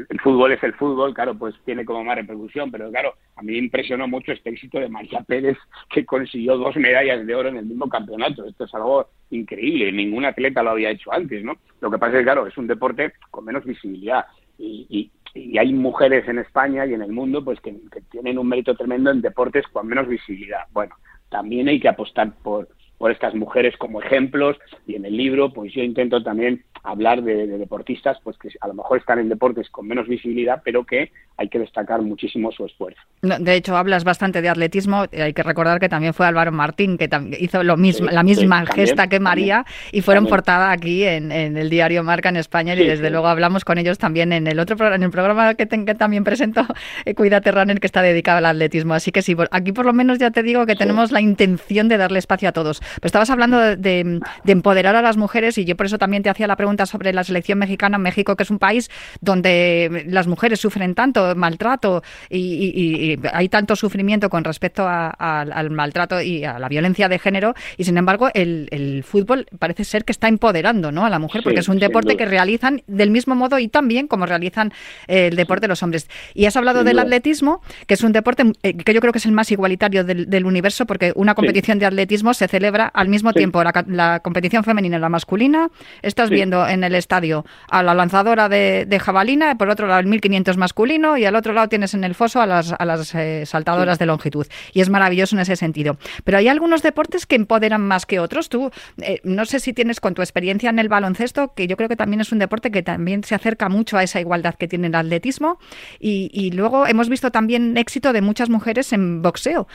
el, 0.10 0.20
fútbol 0.20 0.52
es 0.52 0.64
el 0.64 0.74
fútbol, 0.74 1.14
claro, 1.14 1.36
pues 1.36 1.56
tiene 1.66 1.86
como 1.86 2.04
más 2.04 2.18
repercusión, 2.18 2.72
pero 2.72 2.90
claro, 2.92 3.14
a 3.36 3.42
mí 3.42 3.54
me 3.54 3.58
impresionó 3.58 4.08
mucho 4.08 4.32
este 4.32 4.50
éxito 4.50 4.80
de 4.80 4.90
María 4.90 5.22
Pérez, 5.22 5.58
que 5.90 6.06
consiguió 6.06 6.58
dos 6.58 6.76
medallas 6.76 7.26
de 7.26 7.36
oro 7.36 7.50
en 7.50 7.58
el 7.58 7.66
mismo 7.66 7.88
campeonato. 7.90 8.46
Esto 8.46 8.66
es 8.66 8.74
algo 8.76 9.08
increíble, 9.30 9.92
ningún 9.92 10.26
atleta 10.26 10.64
lo 10.64 10.72
había 10.72 10.92
hecho 10.92 11.12
antes, 11.14 11.44
¿no? 11.44 11.58
Lo 11.82 11.90
que 11.90 11.98
pasa 11.98 12.14
es 12.14 12.20
que, 12.20 12.26
claro, 12.26 12.48
es 12.48 12.58
un 12.58 12.68
deporte 12.68 13.14
con 13.32 13.46
menos 13.46 13.66
visibilidad 13.66 14.26
y, 14.58 15.10
y 15.34 15.58
hay 15.58 15.74
mujeres 15.74 16.28
en 16.28 16.40
España 16.40 16.86
y 16.86 16.94
en 16.94 17.02
el 17.02 17.12
mundo 17.12 17.44
pues 17.44 17.60
que, 17.60 17.76
tienen 18.12 18.38
un 18.38 18.48
mérito 18.48 18.76
tremendo 18.76 19.10
en 19.10 19.22
deportes 19.22 19.66
con 19.68 19.88
menos 19.88 20.08
visibilidad. 20.08 20.66
Bueno, 20.72 20.96
también 21.30 21.68
hay 21.68 21.80
que 21.80 21.90
apostar 21.90 22.32
por, 22.44 22.68
por 22.98 23.12
estas 23.12 23.36
mujeres 23.36 23.76
como 23.78 24.02
ejemplos 24.02 24.58
y 24.88 24.96
en 24.96 25.06
el 25.06 25.18
libro 25.18 25.52
pues 25.52 25.74
yo 25.74 25.84
intento 25.84 26.24
también 26.24 26.64
hablar 26.84 27.24
de, 27.24 27.48
deportistas 27.48 28.18
pues 28.24 28.38
que 28.38 28.50
a 28.60 28.68
lo 28.68 28.74
mejor 28.74 29.00
están 29.00 29.20
en 29.20 29.30
deportes 29.30 29.70
con 29.70 29.88
menos 29.88 30.08
visibilidad, 30.08 30.62
pero 30.64 30.84
que 30.86 31.12
hay 31.38 31.50
que 31.50 31.58
destacar 31.58 32.02
muchísimo 32.02 32.52
su 32.52 32.66
esfuerzo. 32.66 33.02
De 33.22 33.56
hecho, 33.56 33.76
hablas 33.76 34.04
bastante 34.04 34.42
de 34.42 34.50
atletismo. 34.50 35.06
Hay 35.12 35.34
que 35.34 35.42
recordar 35.42 35.80
que 35.80 35.90
también 35.90 36.14
fue 36.14 36.28
Álvaro 36.28 36.52
Martín, 36.52 36.98
que 36.98 37.10
hizo 37.40 37.64
lo 37.64 37.76
mismo, 37.76 38.08
la 38.12 38.22
misma 38.22 38.66
gesta 38.66 39.08
que 39.08 39.20
María, 39.20 39.66
y 39.92 40.02
fueron 40.02 40.28
portada 40.28 40.72
aquí 40.72 41.04
en, 41.04 41.32
el 41.32 41.70
diario 41.70 42.04
Marca 42.04 42.30
en 42.30 42.38
España, 42.38 42.76
y 42.76 42.86
desde 42.86 43.10
luego 43.10 43.28
hablamos 43.28 43.66
con 43.66 43.78
ellos 43.78 43.98
también 43.98 44.32
en 44.32 44.46
el 44.46 44.60
otro 44.60 44.76
programa, 44.76 44.98
en 44.98 45.04
el 45.04 45.12
programa 45.12 45.56
que, 45.56 45.66
también 45.66 46.24
presento, 46.24 46.66
eh, 47.06 47.16
Cuídate 47.16 47.52
Runner, 47.52 47.80
que 47.80 47.88
está 47.88 48.02
dedicado 48.02 48.38
al 48.40 48.46
atletismo. 48.46 48.94
Así 48.94 49.12
que 49.12 49.22
sí, 49.22 49.36
aquí 49.52 49.72
por 49.72 49.86
lo 49.86 49.94
menos 49.94 50.20
ya 50.20 50.30
te 50.32 50.44
digo 50.44 50.66
que 50.66 50.76
tenemos 50.76 51.12
la 51.12 51.22
intención 51.22 51.88
de 51.88 51.98
darle 51.98 52.20
espacio 52.20 52.50
a 52.50 52.52
todos. 52.52 52.82
Pero 52.96 53.08
estabas 53.08 53.30
hablando 53.30 53.60
de, 53.60 53.76
de 53.78 54.52
empoderar 54.52 54.96
a 54.96 55.02
las 55.02 55.18
mujeres, 55.18 55.58
y 55.58 55.66
yo 55.66 55.76
por 55.76 55.86
eso 55.86 55.98
también 55.98 56.24
te 56.24 56.30
hacía 56.30 56.48
la 56.48 56.56
pregunta 56.56 56.86
sobre 56.86 57.14
la 57.14 57.24
selección 57.24 57.60
mexicana. 57.60 57.98
México, 57.98 58.36
que 58.36 58.44
es 58.44 58.52
un 58.52 58.60
país 58.60 58.90
donde 59.22 60.06
las 60.08 60.28
mujeres 60.28 60.60
sufren 60.60 60.96
tanto 60.96 61.36
maltrato 61.36 62.04
y, 62.30 63.18
hay 63.32 63.50
tanto 63.50 63.76
sufrimiento 63.76 64.30
con 64.30 64.44
respecto 64.44 64.88
al 64.88 65.70
maltrato 65.72 66.22
y 66.22 66.44
a 66.44 66.60
la 66.60 66.70
violencia 66.70 67.10
de 67.10 67.20
género. 67.20 67.54
Y 67.78 67.84
sin 67.84 67.98
embargo, 67.98 68.30
el, 68.34 69.04
fútbol 69.04 69.48
parece 69.60 69.84
ser 69.84 70.06
que 70.06 70.12
está 70.12 70.28
empoderando 70.28 70.92
¿no? 70.92 71.06
a 71.06 71.10
la 71.10 71.20
mujer, 71.20 71.42
porque 71.44 71.60
es 71.60 71.70
un 71.70 71.80
deporte 71.80 72.18
que 72.18 72.26
realizan 72.26 72.82
del 72.88 73.12
mismo 73.12 73.36
modo 73.36 73.60
y 73.60 73.68
también 73.68 74.08
como 74.08 74.26
realizan 74.26 74.72
el 75.08 75.36
deporte 75.36 75.68
los 75.68 75.82
hombres. 75.84 76.10
Y 76.34 76.46
has 76.46 76.56
hablado 76.56 76.84
del 76.84 77.00
atletismo, 77.00 77.62
que 77.88 77.94
es 77.94 78.04
un 78.04 78.12
deporte 78.12 78.44
eh, 78.64 78.76
que 78.78 78.94
yo 78.94 79.02
creo 79.02 79.14
que 79.14 79.20
es 79.20 79.26
el 79.26 79.32
más 79.32 79.52
igualitario 79.52 80.04
del, 80.04 80.44
universo, 80.46 80.86
porque 80.86 81.14
una 81.16 81.36
competición 81.36 81.80
de 81.80 81.86
atletismo 81.86 82.34
se 82.34 82.48
celebra 82.48 82.73
al 82.82 83.10
mismo 83.10 83.34
tiempo 83.34 83.64
la, 83.64 83.84
la 83.88 84.20
competición 84.20 84.64
femenina 84.64 84.98
y 84.98 85.00
la 85.00 85.10
masculina. 85.10 85.70
Estás 86.02 86.30
viendo 86.30 86.68
en 86.68 86.84
el 86.84 86.96
estadio 86.96 87.46
a 87.70 87.84
la 87.84 87.94
lanzadora 87.94 88.50
de, 88.50 89.00
jabalina, 89.04 89.58
por 89.58 89.70
otro 89.70 89.88
lado 89.88 90.00
el 90.00 90.08
1500 90.08 90.58
masculino 90.58 91.18
y 91.18 91.26
al 91.26 91.36
otro 91.36 91.54
lado 91.54 91.68
tienes 91.70 91.94
en 91.94 92.04
el 92.04 92.16
foso 92.16 92.42
a 92.42 92.46
las, 92.46 92.74
a 92.78 92.86
las 92.86 93.14
eh, 93.16 93.46
saltadoras 93.46 94.00
de 94.00 94.06
longitud. 94.06 94.48
Y 94.74 94.82
es 94.82 94.90
maravilloso 94.90 95.36
en 95.36 95.42
ese 95.42 95.56
sentido. 95.56 95.98
Pero 96.24 96.38
hay 96.38 96.48
algunos 96.48 96.82
deportes 96.82 97.26
que 97.26 97.36
empoderan 97.36 97.82
más 97.82 98.06
que 98.06 98.20
otros. 98.20 98.50
Tú, 98.50 98.72
eh, 99.02 99.20
no 99.24 99.46
sé 99.46 99.60
si 99.60 99.74
tienes 99.74 100.00
con 100.00 100.14
tu 100.14 100.22
experiencia 100.22 100.70
en 100.70 100.80
el 100.80 100.90
baloncesto, 100.90 101.54
que 101.54 101.68
yo 101.68 101.78
creo 101.78 101.90
que 101.90 101.96
también 101.96 102.22
es 102.22 102.32
un 102.32 102.40
deporte 102.40 102.72
que 102.72 102.84
también 102.84 103.24
se 103.24 103.36
acerca 103.36 103.70
mucho 103.70 103.98
a 103.98 104.04
esa 104.04 104.20
igualdad 104.20 104.56
que 104.56 104.68
tiene 104.68 104.88
el 104.88 104.96
atletismo. 104.96 105.60
Y, 106.00 106.52
luego 106.54 106.86
hemos 106.86 107.10
visto 107.10 107.32
también 107.32 107.78
éxito 107.78 108.14
de 108.14 108.22
muchas 108.22 108.50
mujeres 108.50 108.94
en 108.94 109.22
boxeo. 109.22 109.68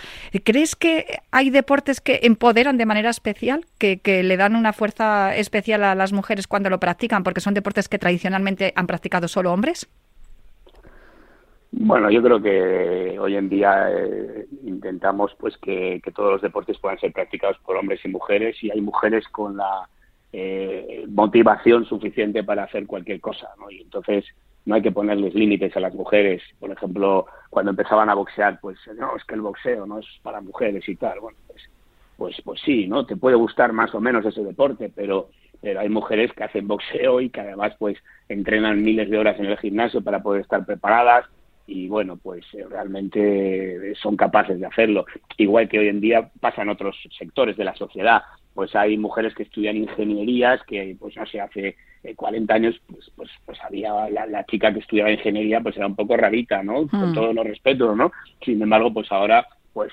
¿Crees 0.44 0.76
que 0.76 1.20
hay 1.30 1.50
deportes 1.50 2.00
que 2.00 2.20
empoderan 2.22 2.76
de 2.76 2.86
manera 2.88 3.10
especial, 3.10 3.64
que, 3.78 4.00
que 4.00 4.24
le 4.24 4.36
dan 4.36 4.56
una 4.56 4.72
fuerza 4.72 5.36
especial 5.36 5.84
a 5.84 5.94
las 5.94 6.12
mujeres 6.12 6.48
cuando 6.48 6.70
lo 6.70 6.80
practican 6.80 7.22
porque 7.22 7.40
son 7.40 7.54
deportes 7.54 7.88
que 7.88 8.00
tradicionalmente 8.00 8.72
han 8.74 8.88
practicado 8.88 9.28
solo 9.28 9.52
hombres? 9.52 9.88
Bueno, 11.70 12.10
yo 12.10 12.22
creo 12.22 12.40
que 12.40 13.18
hoy 13.18 13.36
en 13.36 13.48
día 13.48 13.88
eh, 13.90 14.46
intentamos 14.64 15.34
pues 15.38 15.56
que, 15.58 16.00
todos 16.14 16.32
los 16.32 16.42
deportes 16.42 16.78
puedan 16.78 16.98
ser 16.98 17.12
practicados 17.12 17.58
por 17.58 17.76
hombres 17.76 18.00
y 18.04 18.08
mujeres 18.08 18.56
y 18.62 18.70
hay 18.70 18.80
mujeres 18.80 19.28
con 19.28 19.58
la 19.58 19.86
eh, 20.32 21.04
motivación 21.08 21.84
suficiente 21.84 22.42
para 22.42 22.64
hacer 22.64 22.86
cualquier 22.86 23.20
cosa, 23.20 23.48
¿no? 23.58 23.70
Y 23.70 23.82
entonces 23.82 24.24
no 24.64 24.76
hay 24.76 24.82
que 24.82 24.92
ponerles 24.92 25.34
límites 25.34 25.76
a 25.76 25.80
las 25.80 25.94
mujeres. 25.94 26.42
Por 26.58 26.70
ejemplo, 26.70 27.26
cuando 27.50 27.70
empezaban 27.70 28.08
a 28.08 28.14
boxear, 28.14 28.58
pues 28.60 28.78
no, 28.96 29.14
es 29.16 29.24
que 29.24 29.34
el 29.34 29.42
boxeo 29.42 29.86
no 29.86 29.98
es 29.98 30.06
para 30.22 30.40
mujeres 30.40 30.88
y 30.88 30.96
tal. 30.96 31.20
Bueno, 31.20 31.38
pues, 31.46 31.62
pues, 32.18 32.36
pues 32.44 32.60
sí, 32.64 32.86
¿no? 32.88 33.06
Te 33.06 33.16
puede 33.16 33.36
gustar 33.36 33.72
más 33.72 33.94
o 33.94 34.00
menos 34.00 34.26
ese 34.26 34.44
deporte, 34.44 34.92
pero 34.94 35.30
pero 35.60 35.80
hay 35.80 35.88
mujeres 35.88 36.32
que 36.32 36.44
hacen 36.44 36.68
boxeo 36.68 37.20
y 37.20 37.30
que 37.30 37.40
además 37.40 37.74
pues 37.78 37.98
entrenan 38.28 38.82
miles 38.82 39.10
de 39.10 39.18
horas 39.18 39.38
en 39.38 39.46
el 39.46 39.58
gimnasio 39.58 40.02
para 40.02 40.22
poder 40.22 40.42
estar 40.42 40.64
preparadas 40.64 41.26
y 41.66 41.88
bueno 41.88 42.16
pues 42.16 42.44
eh, 42.54 42.64
realmente 42.68 43.94
son 43.96 44.16
capaces 44.16 44.60
de 44.60 44.66
hacerlo 44.66 45.04
igual 45.36 45.68
que 45.68 45.78
hoy 45.80 45.88
en 45.88 46.00
día 46.00 46.30
pasa 46.40 46.62
en 46.62 46.68
otros 46.68 46.96
sectores 47.18 47.56
de 47.56 47.64
la 47.64 47.74
sociedad 47.74 48.22
pues 48.54 48.74
hay 48.74 48.96
mujeres 48.96 49.34
que 49.34 49.42
estudian 49.42 49.76
ingenierías 49.76 50.62
que 50.64 50.96
pues 50.98 51.16
no 51.16 51.26
sé 51.26 51.40
hace 51.40 51.76
40 52.14 52.52
eh, 52.52 52.56
años 52.56 52.80
pues 52.86 53.10
pues 53.16 53.30
pues 53.44 53.58
había 53.62 54.08
la, 54.08 54.44
chica 54.46 54.72
que 54.72 54.78
estudiaba 54.78 55.10
ingeniería 55.10 55.60
pues 55.60 55.76
era 55.76 55.88
un 55.88 55.96
poco 55.96 56.16
rarita 56.16 56.62
no 56.62 56.86
con 56.86 57.10
hmm. 57.10 57.14
todos 57.14 57.34
los 57.34 57.44
respetos 57.44 57.96
no 57.96 58.12
sin 58.44 58.62
embargo 58.62 58.94
pues 58.94 59.10
ahora 59.10 59.44
pues 59.72 59.92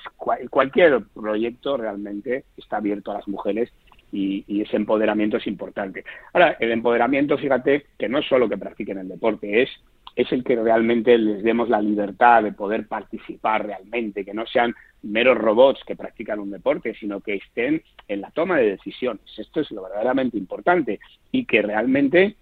cualquier 0.50 1.04
proyecto 1.14 1.76
realmente 1.76 2.44
está 2.56 2.78
abierto 2.78 3.10
a 3.10 3.14
las 3.14 3.28
mujeres 3.28 3.70
y, 4.12 4.62
ese 4.62 4.76
empoderamiento 4.76 5.36
es 5.36 5.46
importante. 5.46 6.04
Ahora, 6.32 6.56
el 6.58 6.72
empoderamiento, 6.72 7.36
fíjate, 7.36 7.86
que 7.98 8.08
no 8.08 8.18
es 8.18 8.26
solo 8.26 8.48
que 8.48 8.58
practiquen 8.58 8.98
el 8.98 9.08
deporte, 9.08 9.62
es, 9.62 9.70
es 10.14 10.30
el 10.32 10.42
que 10.42 10.56
realmente 10.56 11.18
les 11.18 11.42
demos 11.42 11.68
la 11.68 11.80
libertad 11.80 12.42
de 12.42 12.52
poder 12.52 12.88
participar 12.88 13.66
realmente, 13.66 14.24
que 14.24 14.34
no 14.34 14.46
sean 14.46 14.74
meros 15.02 15.36
robots 15.36 15.80
que 15.86 15.96
practican 15.96 16.40
un 16.40 16.50
deporte, 16.50 16.94
sino 16.94 17.20
que 17.20 17.34
estén 17.34 17.82
en 18.08 18.20
la 18.20 18.30
toma 18.30 18.56
de 18.56 18.70
decisiones. 18.70 19.24
Esto 19.36 19.60
es 19.60 19.70
lo 19.70 19.82
verdaderamente 19.82 20.38
importante 20.38 21.00
y 21.30 21.44
que 21.44 21.62
realmente 21.62 22.36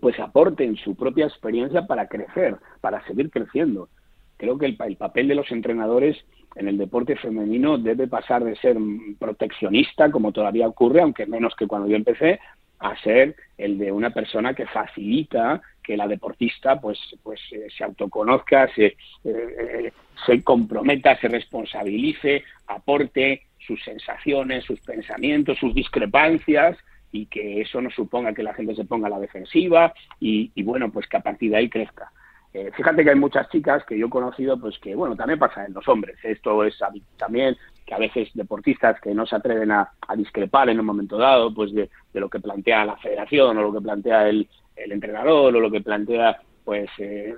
pues 0.00 0.18
aporten 0.20 0.76
su 0.76 0.94
propia 0.94 1.26
experiencia 1.26 1.86
para 1.86 2.06
crecer, 2.06 2.56
para 2.80 3.04
seguir 3.06 3.28
creciendo. 3.30 3.88
Creo 4.36 4.56
que 4.56 4.66
el, 4.66 4.76
el 4.86 4.96
papel 4.96 5.26
de 5.26 5.34
los 5.34 5.50
entrenadores 5.50 6.16
en 6.56 6.68
el 6.68 6.78
deporte 6.78 7.16
femenino 7.16 7.78
debe 7.78 8.06
pasar 8.08 8.44
de 8.44 8.56
ser 8.56 8.76
proteccionista, 9.18 10.10
como 10.10 10.32
todavía 10.32 10.68
ocurre, 10.68 11.00
aunque 11.00 11.26
menos 11.26 11.54
que 11.54 11.66
cuando 11.66 11.88
yo 11.88 11.96
empecé, 11.96 12.40
a 12.80 12.96
ser 13.02 13.36
el 13.58 13.78
de 13.78 13.92
una 13.92 14.10
persona 14.10 14.54
que 14.54 14.66
facilita 14.66 15.60
que 15.82 15.96
la 15.96 16.08
deportista 16.08 16.80
pues 16.80 16.98
pues 17.22 17.40
eh, 17.52 17.66
se 17.76 17.84
autoconozca, 17.84 18.68
se, 18.74 18.86
eh, 18.86 18.96
eh, 19.24 19.92
se 20.26 20.42
comprometa, 20.42 21.16
se 21.18 21.28
responsabilice, 21.28 22.42
aporte 22.66 23.42
sus 23.58 23.82
sensaciones, 23.84 24.64
sus 24.64 24.80
pensamientos, 24.80 25.58
sus 25.58 25.74
discrepancias 25.74 26.78
y 27.12 27.26
que 27.26 27.60
eso 27.60 27.82
no 27.82 27.90
suponga 27.90 28.32
que 28.32 28.42
la 28.42 28.54
gente 28.54 28.74
se 28.74 28.84
ponga 28.84 29.08
a 29.08 29.10
la 29.10 29.20
defensiva 29.20 29.92
y, 30.18 30.50
y 30.54 30.62
bueno, 30.62 30.90
pues 30.90 31.06
que 31.06 31.18
a 31.18 31.22
partir 31.22 31.50
de 31.50 31.58
ahí 31.58 31.68
crezca. 31.68 32.10
Eh, 32.52 32.70
fíjate 32.76 33.04
que 33.04 33.10
hay 33.10 33.16
muchas 33.16 33.48
chicas 33.48 33.84
que 33.84 33.96
yo 33.96 34.06
he 34.06 34.10
conocido, 34.10 34.58
pues 34.58 34.78
que, 34.78 34.94
bueno, 34.94 35.14
también 35.14 35.38
pasa 35.38 35.64
en 35.64 35.72
los 35.72 35.86
hombres. 35.88 36.18
Esto 36.22 36.64
es 36.64 36.76
también 37.16 37.56
que 37.86 37.94
a 37.94 37.98
veces 37.98 38.28
deportistas 38.34 39.00
que 39.00 39.14
no 39.14 39.24
se 39.24 39.36
atreven 39.36 39.70
a, 39.70 39.90
discrepar 40.16 40.68
en 40.68 40.80
un 40.80 40.86
momento 40.86 41.16
dado, 41.16 41.54
pues 41.54 41.72
de, 41.72 41.88
lo 42.14 42.28
que 42.28 42.40
plantea 42.40 42.84
la 42.84 42.96
federación 42.96 43.56
o 43.58 43.62
lo 43.62 43.72
que 43.72 43.80
plantea 43.80 44.28
el, 44.28 44.48
entrenador 44.76 45.54
o 45.54 45.60
lo 45.60 45.70
que 45.70 45.82
plantea 45.82 46.40
pues 46.64 46.88
eh, 46.98 47.34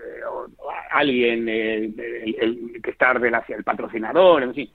alguien 0.92 1.46
eh, 1.48 1.92
que 2.82 2.90
está 2.90 3.10
hacia 3.10 3.56
el 3.56 3.64
patrocinador, 3.64 4.42
en 4.44 4.54
fin. 4.54 4.70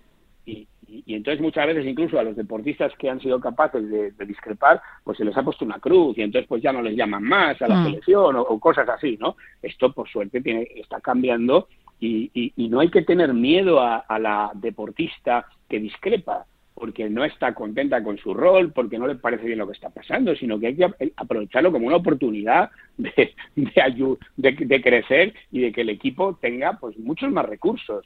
Y, 0.88 1.04
y, 1.06 1.16
entonces 1.16 1.42
muchas 1.42 1.68
veces 1.68 1.86
incluso 1.86 2.18
a 2.18 2.24
los 2.24 2.36
deportistas 2.36 2.94
que 2.98 3.10
han 3.10 3.20
sido 3.20 3.40
capaces 3.40 3.90
de, 3.90 4.12
discrepar, 4.26 4.82
pues 5.04 5.18
se 5.18 5.26
les 5.26 5.36
ha 5.36 5.44
puesto 5.44 5.66
una 5.66 5.80
cruz 5.80 6.18
y 6.18 6.22
entonces 6.22 6.48
pues 6.48 6.62
ya 6.62 6.72
no 6.72 6.82
les 6.82 6.96
llaman 6.96 7.24
más 7.24 7.62
a 7.62 7.68
la 7.68 7.76
mm. 7.76 7.86
selección 7.86 8.36
o, 8.38 8.60
cosas 8.60 8.88
así, 8.90 9.18
¿no? 9.20 9.36
Esto 9.62 9.92
por 9.92 10.10
suerte 10.10 10.42
tiene, 10.42 10.68
está 10.76 11.02
cambiando 11.02 11.68
y, 12.00 12.32
y, 12.56 12.68
no 12.70 12.80
hay 12.80 12.90
que 12.90 13.02
tener 13.02 13.34
miedo 13.34 13.82
a, 13.82 14.20
la 14.20 14.52
deportista 14.54 15.46
que 15.68 15.80
discrepa. 15.80 16.46
porque 16.76 17.10
no 17.10 17.26
está 17.26 17.56
contenta 17.56 18.04
con 18.04 18.20
su 18.20 18.36
rol, 18.36 18.72
porque 18.72 19.00
no 19.00 19.08
le 19.08 19.16
parece 19.16 19.48
bien 19.48 19.58
lo 19.58 19.66
que 19.66 19.74
está 19.74 19.90
pasando, 19.90 20.36
sino 20.36 20.60
que 20.60 20.68
hay 20.68 20.76
que 20.76 20.88
aprovecharlo 21.16 21.72
como 21.72 21.88
una 21.88 21.96
oportunidad 21.96 22.70
de, 22.98 23.34
de, 23.56 24.82
crecer 24.84 25.34
y 25.52 25.62
de 25.62 25.72
que 25.72 25.82
el 25.82 25.90
equipo 25.90 26.38
tenga 26.40 26.78
pues 26.80 26.96
muchos 27.00 27.32
más 27.32 27.48
recursos. 27.48 28.06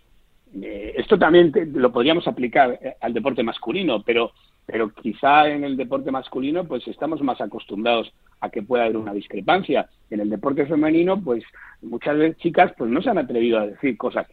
Eh, 0.61 0.93
esto 0.97 1.17
también 1.17 1.51
lo 1.73 1.91
podríamos 1.91 2.27
aplicar 2.27 2.79
eh, 2.81 2.95
al 3.01 3.13
deporte 3.13 3.43
masculino, 3.43 4.01
pero, 4.03 4.31
pero 4.65 4.89
quizá 4.93 5.49
en 5.49 5.63
el 5.63 5.77
deporte 5.77 6.11
masculino 6.11 6.65
pues 6.65 6.87
estamos 6.87 7.21
más 7.21 7.39
acostumbrados 7.39 8.11
a 8.41 8.49
que 8.49 8.63
pueda 8.63 8.85
haber 8.85 8.97
una 8.97 9.13
discrepancia. 9.13 9.87
En 10.09 10.19
el 10.19 10.29
deporte 10.29 10.65
femenino, 10.65 11.21
pues 11.21 11.43
muchas 11.81 12.17
veces 12.17 12.37
chicas 12.37 12.73
pues 12.77 12.89
no 12.89 13.01
se 13.01 13.09
han 13.09 13.17
atrevido 13.17 13.59
a 13.59 13.67
decir 13.67 13.97
cosas. 13.97 14.27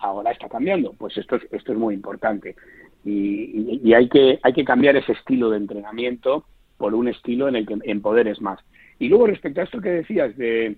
Ahora 0.00 0.30
está 0.30 0.48
cambiando, 0.48 0.92
pues 0.92 1.16
esto 1.18 1.36
es, 1.36 1.42
esto 1.52 1.72
es 1.72 1.78
muy 1.78 1.94
importante 1.94 2.54
y, 3.04 3.92
hay, 3.94 4.08
que, 4.08 4.38
hay 4.42 4.52
que 4.52 4.64
cambiar 4.64 4.96
ese 4.96 5.12
estilo 5.12 5.50
de 5.50 5.58
entrenamiento 5.58 6.44
por 6.76 6.94
un 6.94 7.08
estilo 7.08 7.48
en 7.48 7.56
el 7.56 7.66
que 7.66 7.76
empoderes 7.84 8.40
más. 8.40 8.60
Y 8.98 9.08
luego 9.08 9.26
respecto 9.26 9.60
a 9.60 9.64
esto 9.64 9.80
que 9.80 9.90
decías 9.90 10.36
de, 10.36 10.76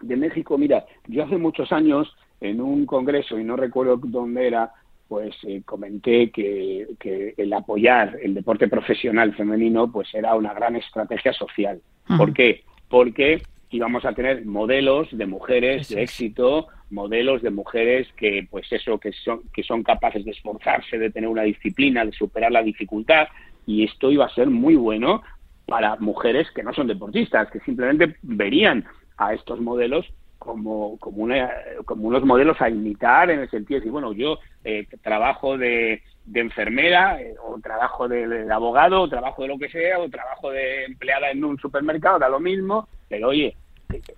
de 0.00 0.16
México, 0.16 0.58
mira, 0.58 0.84
yo 1.06 1.24
hace 1.24 1.36
muchos 1.36 1.72
años 1.72 2.14
en 2.40 2.60
un 2.60 2.86
congreso, 2.86 3.38
y 3.38 3.44
no 3.44 3.56
recuerdo 3.56 3.98
dónde 4.02 4.46
era, 4.46 4.72
pues 5.08 5.34
eh, 5.46 5.62
comenté 5.64 6.30
que, 6.30 6.88
que, 6.98 7.34
el 7.36 7.52
apoyar 7.52 8.18
el 8.22 8.34
deporte 8.34 8.68
profesional 8.68 9.34
femenino 9.34 9.90
pues 9.90 10.12
era 10.14 10.34
una 10.34 10.52
gran 10.52 10.76
estrategia 10.76 11.32
social. 11.32 11.80
¿Por 12.16 12.32
qué? 12.32 12.62
Porque 12.88 13.42
íbamos 13.70 14.04
a 14.04 14.12
tener 14.12 14.44
modelos 14.44 15.08
de 15.12 15.26
mujeres 15.26 15.88
de 15.88 16.02
éxito, 16.02 16.68
modelos 16.90 17.42
de 17.42 17.50
mujeres 17.50 18.08
que, 18.16 18.46
pues 18.50 18.70
eso, 18.72 18.98
que 18.98 19.12
son, 19.12 19.42
que 19.52 19.62
son 19.62 19.82
capaces 19.82 20.24
de 20.24 20.30
esforzarse, 20.30 20.98
de 20.98 21.10
tener 21.10 21.28
una 21.28 21.42
disciplina, 21.42 22.04
de 22.04 22.12
superar 22.12 22.52
la 22.52 22.62
dificultad, 22.62 23.28
y 23.66 23.84
esto 23.84 24.10
iba 24.10 24.26
a 24.26 24.34
ser 24.34 24.48
muy 24.48 24.76
bueno 24.76 25.22
para 25.66 25.96
mujeres 25.96 26.48
que 26.52 26.62
no 26.62 26.72
son 26.72 26.86
deportistas, 26.86 27.50
que 27.50 27.60
simplemente 27.60 28.16
verían 28.22 28.84
a 29.16 29.34
estos 29.34 29.60
modelos 29.60 30.06
como, 30.46 30.96
como, 30.98 31.24
una, 31.24 31.50
como 31.84 32.08
unos 32.08 32.24
modelos 32.24 32.60
a 32.60 32.70
imitar 32.70 33.30
en 33.30 33.40
el 33.40 33.50
sentido 33.50 33.76
de 33.76 33.80
decir, 33.80 33.92
bueno, 33.92 34.12
yo 34.12 34.38
eh, 34.64 34.86
trabajo 35.02 35.58
de, 35.58 36.02
de 36.24 36.40
enfermera, 36.40 37.20
eh, 37.20 37.34
o 37.42 37.58
trabajo 37.60 38.08
de, 38.08 38.50
abogado, 38.50 39.02
o 39.02 39.08
trabajo 39.08 39.42
de 39.42 39.48
lo 39.48 39.58
que 39.58 39.68
sea, 39.68 39.98
o 39.98 40.08
trabajo 40.08 40.50
de 40.50 40.84
empleada 40.84 41.30
en 41.30 41.44
un 41.44 41.58
supermercado, 41.58 42.18
da 42.18 42.28
lo 42.28 42.40
mismo, 42.40 42.88
pero 43.08 43.28
oye, 43.28 43.56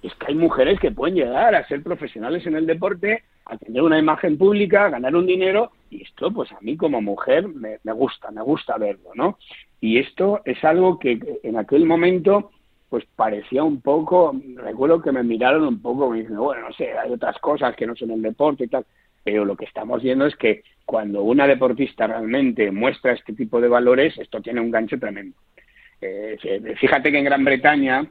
es 0.02 0.14
que 0.14 0.26
hay 0.28 0.34
mujeres 0.34 0.78
que 0.80 0.90
pueden 0.90 1.16
llegar 1.16 1.54
a 1.54 1.66
ser 1.66 1.82
profesionales 1.82 2.46
en 2.46 2.56
el 2.56 2.66
deporte, 2.66 3.24
a 3.44 3.56
tener 3.56 3.82
una 3.82 3.98
imagen 3.98 4.38
pública, 4.38 4.86
a 4.86 4.90
ganar 4.90 5.14
un 5.16 5.26
dinero, 5.26 5.72
y 5.90 6.02
esto 6.02 6.30
pues 6.30 6.52
a 6.52 6.58
mí 6.60 6.76
como 6.76 7.00
mujer 7.00 7.48
me, 7.48 7.78
gusta, 7.92 8.30
me 8.30 8.42
gusta 8.42 8.76
verlo, 8.78 9.10
¿no? 9.14 9.38
Y 9.80 9.98
esto 9.98 10.40
es 10.44 10.62
algo 10.64 10.98
que 10.98 11.18
en 11.42 11.56
aquel 11.56 11.86
momento 11.86 12.50
pues 12.88 13.04
parecía 13.16 13.62
un 13.62 13.80
poco, 13.80 14.34
recuerdo 14.56 15.02
que 15.02 15.12
me 15.12 15.22
miraron 15.22 15.64
un 15.64 15.82
poco, 15.82 16.10
me 16.10 16.20
dicen, 16.20 16.36
bueno, 16.36 16.68
no 16.68 16.74
sé, 16.74 16.96
hay 16.96 17.12
otras 17.12 17.38
cosas 17.38 17.76
que 17.76 17.86
no 17.86 17.94
son 17.94 18.10
el 18.12 18.22
deporte 18.22 18.64
y 18.64 18.68
tal, 18.68 18.86
pero 19.22 19.44
lo 19.44 19.56
que 19.56 19.66
estamos 19.66 20.02
viendo 20.02 20.26
es 20.26 20.36
que 20.36 20.62
cuando 20.86 21.22
una 21.22 21.46
deportista 21.46 22.06
realmente 22.06 22.70
muestra 22.70 23.12
este 23.12 23.34
tipo 23.34 23.60
de 23.60 23.68
valores, 23.68 24.16
esto 24.18 24.40
tiene 24.40 24.60
un 24.60 24.70
gancho 24.70 24.98
tremendo. 24.98 25.36
Eh, 26.00 26.38
fíjate 26.80 27.10
que 27.10 27.18
en 27.18 27.24
Gran 27.24 27.44
Bretaña 27.44 28.06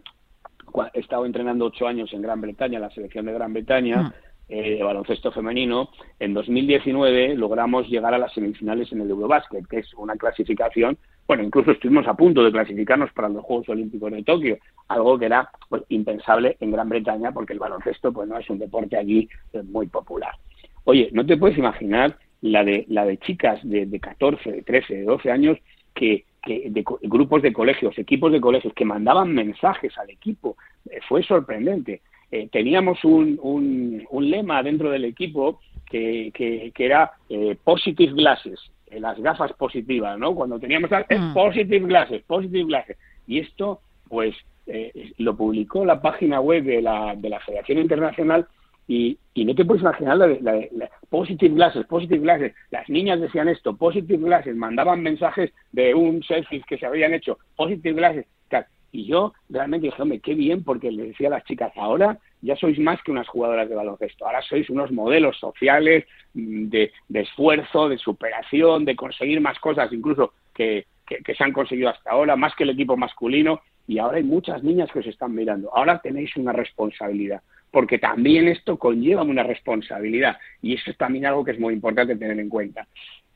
he 0.94 1.00
estado 1.00 1.26
entrenando 1.26 1.66
ocho 1.66 1.88
años 1.88 2.14
en 2.14 2.22
Gran 2.22 2.42
Bretaña, 2.42 2.80
la 2.80 2.92
selección 2.92 3.26
de 3.26 3.34
Gran 3.34 3.54
Bretaña, 3.54 4.04
mm. 4.04 4.14
eh, 4.50 4.76
de 4.78 4.84
baloncesto 4.84 5.32
femenino. 5.32 5.90
En 6.20 6.34
2019 6.34 7.36
logramos 7.36 7.88
llegar 7.88 8.14
a 8.14 8.20
las 8.20 8.34
semifinales 8.34 8.92
en 8.92 9.02
el 9.02 9.10
Eurobasket, 9.10 9.66
que 9.68 9.80
es 9.80 9.94
una 9.96 10.16
clasificación, 10.16 10.98
bueno, 11.28 11.44
incluso 11.44 11.72
estuvimos 11.72 12.08
a 12.08 12.14
punto 12.14 12.42
de 12.44 12.52
clasificarnos 12.52 13.12
para 13.12 13.28
los 13.28 13.44
Juegos 13.44 13.68
Olímpicos 13.68 14.12
de 14.12 14.24
Tokio, 14.24 14.58
algo 14.88 15.20
que 15.20 15.26
era 15.26 15.50
pues, 15.68 15.84
impensable 15.90 16.56
en 16.62 16.72
Gran 16.72 16.88
Bretaña 16.88 17.34
porque 17.34 17.54
el 17.54 17.60
baloncesto 17.60 18.14
pues 18.14 18.30
no 18.30 18.38
es 18.38 18.50
un 18.50 18.60
deporte 18.60 18.96
allí 18.96 19.28
eh, 19.52 19.62
muy 19.64 19.88
popular. 19.88 20.32
Oye, 20.86 21.10
no 21.12 21.26
te 21.26 21.36
puedes 21.36 21.58
imaginar 21.58 22.18
la 22.42 22.64
de, 22.64 22.86
la 22.88 23.04
de 23.04 23.18
chicas 23.18 23.60
de, 23.64 23.86
de 23.86 24.00
14, 24.00 24.52
de 24.52 24.62
13, 24.62 24.96
de 24.96 25.04
12 25.04 25.32
años 25.32 25.58
que 25.94 26.24
de 26.46 26.86
grupos 27.02 27.42
de 27.42 27.52
colegios, 27.52 27.98
equipos 27.98 28.32
de 28.32 28.40
colegios 28.40 28.74
que 28.74 28.86
mandaban 28.86 29.34
mensajes 29.34 29.98
al 29.98 30.10
equipo. 30.10 30.56
Eh, 30.90 31.00
fue 31.10 31.22
sorprendente. 31.24 32.02
Eh, 32.32 32.48
teníamos 32.50 33.04
un, 33.04 33.38
un, 33.42 34.30
lema 34.30 34.64
dentro 34.64 34.90
del 34.90 35.04
equipo 35.04 35.60
que, 35.86 36.32
que, 36.34 36.72
era 36.78 37.12
positive 37.66 38.14
glasses, 38.14 38.60
las 38.92 39.20
gafas 39.20 39.54
positivas, 39.54 40.18
¿no? 40.18 40.34
Cuando 40.36 40.60
teníamos 40.60 40.90
mm. 40.92 41.34
positive 41.34 41.88
glasses, 41.88 42.24
positive 42.24 42.66
glasses. 42.66 42.98
Y 43.28 43.40
esto, 43.40 43.82
pues, 44.08 44.36
lo 45.18 45.36
publicó 45.36 45.86
la 45.86 46.02
página 46.02 46.42
web 46.42 46.64
de 46.64 46.82
la, 46.82 47.16
de 47.16 47.30
la 47.30 47.40
Federación 47.40 47.80
Internacional 47.80 48.48
y, 48.88 49.18
y 49.34 49.46
no 49.46 49.54
te 49.54 49.66
puedes 49.66 49.82
imaginar 49.82 50.18
la, 50.18 50.28
la, 50.28 50.90
positive 51.10 51.56
glasses, 51.56 51.86
positive 51.86 52.22
glasses. 52.22 52.54
Las 52.72 52.88
niñas 52.90 53.20
decían 53.20 53.50
esto, 53.50 53.76
positive 53.76 54.26
glasses, 54.26 54.56
mandaban 54.56 55.04
mensajes 55.04 55.52
de 55.72 55.94
un 55.94 56.24
selfie 56.24 56.64
que 56.68 56.78
se 56.78 56.86
habían 56.86 57.14
hecho, 57.14 57.38
positive 57.56 57.96
glasses. 57.96 58.26
Y 58.90 59.06
yo 59.06 59.34
realmente 59.50 59.88
dije, 59.88 60.02
hombre, 60.02 60.22
qué 60.22 60.34
bien, 60.34 60.64
porque 60.64 60.92
le 60.92 61.08
decía 61.08 61.28
a 61.28 61.32
las 61.32 61.44
chicas, 61.44 61.74
ahora 61.76 62.18
ya 62.42 62.56
sois 62.56 62.78
más 62.80 63.02
que 63.04 63.12
unas 63.12 63.28
jugadoras 63.28 63.70
de 63.70 63.76
baloncesto, 63.76 64.26
ahora 64.26 64.42
sois 64.42 64.70
unos 64.70 64.92
modelos 64.92 65.38
sociales 65.40 66.06
mm, 66.34 66.70
de, 66.70 66.92
esfuerzo, 67.14 67.90
de 67.90 67.98
superación, 67.98 68.86
de 68.86 68.96
conseguir 68.96 69.42
más 69.42 69.60
cosas, 69.60 69.92
incluso 69.92 70.34
que, 70.54 70.86
que 71.06 71.36
se 71.36 71.44
han 71.44 71.54
conseguido 71.54 71.90
hasta 71.90 72.12
ahora, 72.12 72.36
más 72.36 72.56
que 72.56 72.64
el 72.64 72.72
equipo 72.72 72.98
masculino. 72.98 73.62
Y 73.90 74.00
ahora 74.00 74.18
hay 74.18 74.24
muchas 74.24 74.64
niñas 74.64 74.92
que 74.92 75.00
os 75.00 75.08
están 75.08 75.34
mirando. 75.34 75.74
Ahora 75.74 76.00
tenéis 76.00 76.36
una 76.36 76.52
responsabilidad 76.52 77.42
porque 77.72 78.00
también 78.00 78.48
esto 78.48 78.78
conlleva 78.78 79.24
una 79.24 79.44
responsabilidad 79.44 80.38
y 80.62 80.76
eso 80.76 80.92
es 80.92 80.98
también 80.98 81.26
algo 81.26 81.44
que 81.44 81.52
es 81.52 81.60
muy 81.60 81.74
importante 81.74 82.16
tener 82.16 82.40
en 82.40 82.50
cuenta. 82.50 82.88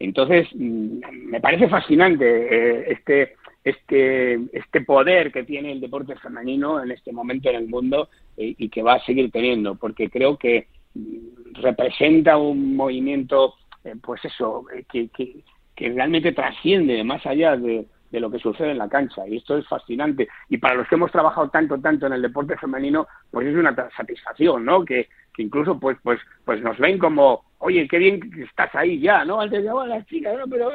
Entonces, 0.03 0.47
mm, 0.53 0.99
me 1.29 1.41
parece 1.41 1.67
fascinante 1.67 2.25
eh, 2.25 2.85
este, 2.91 3.35
este, 3.63 4.39
este 4.51 4.81
poder 4.81 5.31
que 5.31 5.43
tiene 5.43 5.71
el 5.71 5.81
deporte 5.81 6.15
femenino 6.15 6.81
en 6.81 6.91
este 6.91 7.11
momento 7.11 7.49
en 7.49 7.55
el 7.55 7.67
mundo 7.67 8.09
eh, 8.37 8.55
y 8.57 8.69
que 8.69 8.81
va 8.81 8.95
a 8.95 9.05
seguir 9.05 9.31
teniendo, 9.31 9.75
porque 9.75 10.09
creo 10.09 10.37
que 10.37 10.67
mm, 10.95 11.61
representa 11.61 12.37
un 12.37 12.75
movimiento, 12.75 13.55
eh, 13.83 13.95
pues 14.01 14.23
eso, 14.25 14.65
que, 14.91 15.09
que, 15.09 15.43
que 15.75 15.89
realmente 15.89 16.31
trasciende 16.31 17.03
más 17.03 17.25
allá 17.25 17.55
de, 17.55 17.85
de 18.11 18.19
lo 18.19 18.29
que 18.29 18.39
sucede 18.39 18.71
en 18.71 18.77
la 18.77 18.89
cancha. 18.89 19.27
Y 19.27 19.37
esto 19.37 19.57
es 19.57 19.67
fascinante. 19.67 20.27
Y 20.49 20.57
para 20.57 20.75
los 20.75 20.87
que 20.87 20.95
hemos 20.95 21.11
trabajado 21.11 21.49
tanto, 21.49 21.79
tanto 21.79 22.07
en 22.07 22.13
el 22.13 22.21
deporte 22.21 22.57
femenino, 22.57 23.07
pues 23.29 23.47
es 23.47 23.55
una 23.55 23.75
satisfacción, 23.95 24.65
¿no? 24.65 24.83
Que, 24.83 25.07
que 25.33 25.43
incluso 25.43 25.79
pues, 25.79 25.97
pues, 26.03 26.19
pues 26.45 26.61
nos 26.61 26.77
ven 26.77 26.97
como, 26.97 27.43
oye, 27.59 27.87
qué 27.87 27.97
bien 27.97 28.19
que 28.19 28.43
estás 28.43 28.73
ahí 28.75 28.99
ya, 28.99 29.23
¿no? 29.25 29.39
Antes 29.39 29.63
de, 29.63 29.71
oh, 29.71 29.85
las 29.85 30.05
chicas, 30.07 30.37
no, 30.37 30.47
pero, 30.47 30.71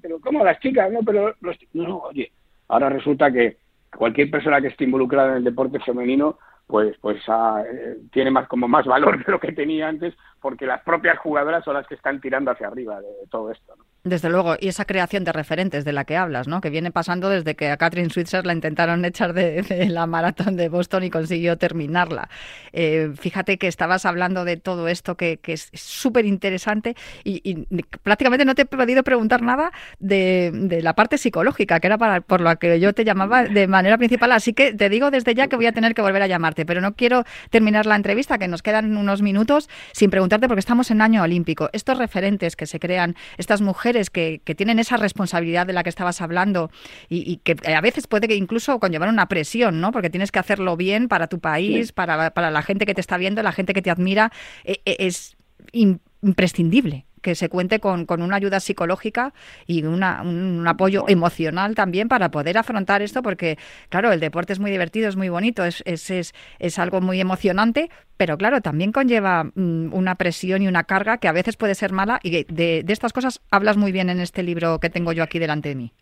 pero 0.00 0.20
¿cómo 0.20 0.44
las 0.44 0.58
chicas? 0.60 0.92
No, 0.92 1.00
pero, 1.02 1.34
los, 1.40 1.56
no, 1.72 1.98
oye, 1.98 2.30
ahora 2.68 2.88
resulta 2.88 3.32
que 3.32 3.56
cualquier 3.96 4.30
persona 4.30 4.60
que 4.60 4.68
esté 4.68 4.84
involucrada 4.84 5.30
en 5.30 5.36
el 5.38 5.44
deporte 5.44 5.80
femenino, 5.80 6.38
pues, 6.66 6.96
pues 7.00 7.22
ah, 7.28 7.62
eh, 7.66 7.96
tiene 8.12 8.30
más 8.30 8.48
como 8.48 8.68
más 8.68 8.84
valor 8.84 9.18
de 9.24 9.32
lo 9.32 9.40
que 9.40 9.52
tenía 9.52 9.88
antes, 9.88 10.14
porque 10.40 10.66
las 10.66 10.82
propias 10.82 11.18
jugadoras 11.18 11.64
son 11.64 11.74
las 11.74 11.86
que 11.86 11.94
están 11.94 12.20
tirando 12.20 12.50
hacia 12.50 12.66
arriba 12.66 13.00
de 13.00 13.08
todo 13.30 13.50
esto, 13.50 13.74
¿no? 13.76 13.84
Desde 14.06 14.28
luego, 14.30 14.54
y 14.60 14.68
esa 14.68 14.84
creación 14.84 15.24
de 15.24 15.32
referentes 15.32 15.84
de 15.84 15.92
la 15.92 16.04
que 16.04 16.16
hablas, 16.16 16.46
¿no? 16.46 16.60
que 16.60 16.70
viene 16.70 16.92
pasando 16.92 17.28
desde 17.28 17.56
que 17.56 17.70
a 17.70 17.76
Catherine 17.76 18.08
Switzer 18.08 18.46
la 18.46 18.52
intentaron 18.52 19.04
echar 19.04 19.34
de, 19.34 19.64
la 19.90 20.06
maratón 20.06 20.54
de 20.54 20.68
Boston 20.68 21.02
y 21.02 21.10
consiguió 21.10 21.58
terminarla. 21.58 22.28
Eh, 22.72 23.10
fíjate 23.18 23.58
que 23.58 23.66
estabas 23.66 24.06
hablando 24.06 24.44
de 24.44 24.58
todo 24.58 24.86
esto 24.86 25.16
que, 25.16 25.40
es 25.44 25.70
súper 25.72 26.24
interesante 26.24 26.94
y, 27.24 27.66
prácticamente 28.04 28.44
no 28.44 28.54
te 28.54 28.62
he 28.62 28.64
podido 28.66 29.02
preguntar 29.02 29.42
nada 29.42 29.72
de, 29.98 30.78
la 30.84 30.94
parte 30.94 31.18
psicológica, 31.18 31.80
que 31.80 31.88
era 31.88 31.98
para, 31.98 32.20
por 32.20 32.40
la 32.40 32.54
que 32.54 32.78
yo 32.78 32.92
te 32.92 33.04
llamaba 33.04 33.42
de 33.42 33.66
manera 33.66 33.98
principal. 33.98 34.30
Así 34.30 34.52
que 34.52 34.72
te 34.72 34.88
digo 34.88 35.10
desde 35.10 35.34
ya 35.34 35.48
que 35.48 35.56
voy 35.56 35.66
a 35.66 35.72
tener 35.72 35.94
que 35.94 36.02
volver 36.02 36.22
a 36.22 36.28
llamarte, 36.28 36.64
pero 36.64 36.80
no 36.80 36.94
quiero 36.94 37.24
terminar 37.50 37.86
la 37.86 37.96
entrevista, 37.96 38.38
que 38.38 38.46
nos 38.46 38.62
quedan 38.62 38.96
unos 38.96 39.20
minutos, 39.20 39.68
sin 39.90 40.10
preguntarte 40.10 40.46
porque 40.46 40.60
estamos 40.60 40.92
en 40.92 41.00
año 41.00 41.24
olímpico. 41.24 41.70
Estos 41.72 41.98
referentes 41.98 42.54
que 42.54 42.66
se 42.66 42.78
crean, 42.78 43.16
estas 43.36 43.62
mujeres, 43.62 43.95
que, 44.04 44.40
tienen 44.56 44.78
esa 44.78 44.96
responsabilidad 44.96 45.66
de 45.66 45.72
la 45.72 45.82
que 45.82 45.88
estabas 45.88 46.20
hablando 46.20 46.70
y, 47.08 47.38
que 47.38 47.56
a 47.66 47.80
veces 47.80 48.06
puede 48.06 48.28
que 48.28 48.36
incluso 48.36 48.78
conllevar 48.78 49.08
una 49.08 49.28
presión, 49.28 49.80
¿no? 49.80 49.92
Porque 49.92 50.10
tienes 50.10 50.32
que 50.32 50.38
hacerlo 50.38 50.76
bien 50.76 51.08
para 51.08 51.26
tu 51.26 51.40
país, 51.40 51.92
para, 51.92 52.30
para, 52.30 52.50
la 52.50 52.62
gente 52.62 52.86
que 52.86 52.94
te 52.94 53.00
está 53.00 53.16
viendo, 53.16 53.42
la 53.42 53.52
gente 53.52 53.72
que 53.72 53.82
te 53.82 53.90
admira, 53.90 54.32
e, 54.64 54.80
e, 54.84 54.96
es 55.00 55.36
imprescindible. 55.72 57.06
Que 57.22 57.34
se 57.34 57.48
cuente 57.48 57.80
con, 57.80 58.06
con 58.06 58.22
una 58.22 58.36
ayuda 58.36 58.60
psicológica 58.60 59.32
y 59.66 59.82
una, 59.84 60.22
un, 60.22 60.66
apoyo 60.66 61.04
emocional 61.08 61.74
también 61.74 62.08
para 62.08 62.30
poder 62.30 62.58
afrontar 62.58 63.02
esto, 63.02 63.22
porque, 63.22 63.58
claro, 63.88 64.12
el 64.12 64.20
deporte 64.20 64.52
es 64.52 64.58
muy 64.58 64.70
divertido, 64.70 65.08
es 65.08 65.16
muy 65.16 65.28
bonito, 65.28 65.64
es, 65.64 65.82
es, 65.86 66.10
es, 66.10 66.34
es 66.58 66.78
algo 66.78 67.00
muy 67.00 67.20
emocionante, 67.20 67.90
pero 68.16 68.38
claro, 68.38 68.60
también 68.60 68.92
conlleva 68.92 69.44
mm, 69.44 69.92
una 69.92 70.14
presión 70.14 70.62
y 70.62 70.68
una 70.68 70.84
carga 70.84 71.18
que 71.18 71.28
a 71.28 71.32
veces 71.32 71.56
puede 71.56 71.74
ser 71.74 71.92
mala 71.92 72.20
y 72.22 72.44
de, 72.44 72.82
de 72.84 72.92
estas 72.92 73.12
cosas 73.12 73.40
hablas 73.50 73.76
muy 73.76 73.92
bien 73.92 74.10
en 74.10 74.20
este 74.20 74.42
libro 74.42 74.78
que 74.80 74.90
tengo 74.90 75.12
yo 75.12 75.22
aquí 75.22 75.38
delante 75.38 75.70
de 75.70 75.74
mí. 75.74 75.92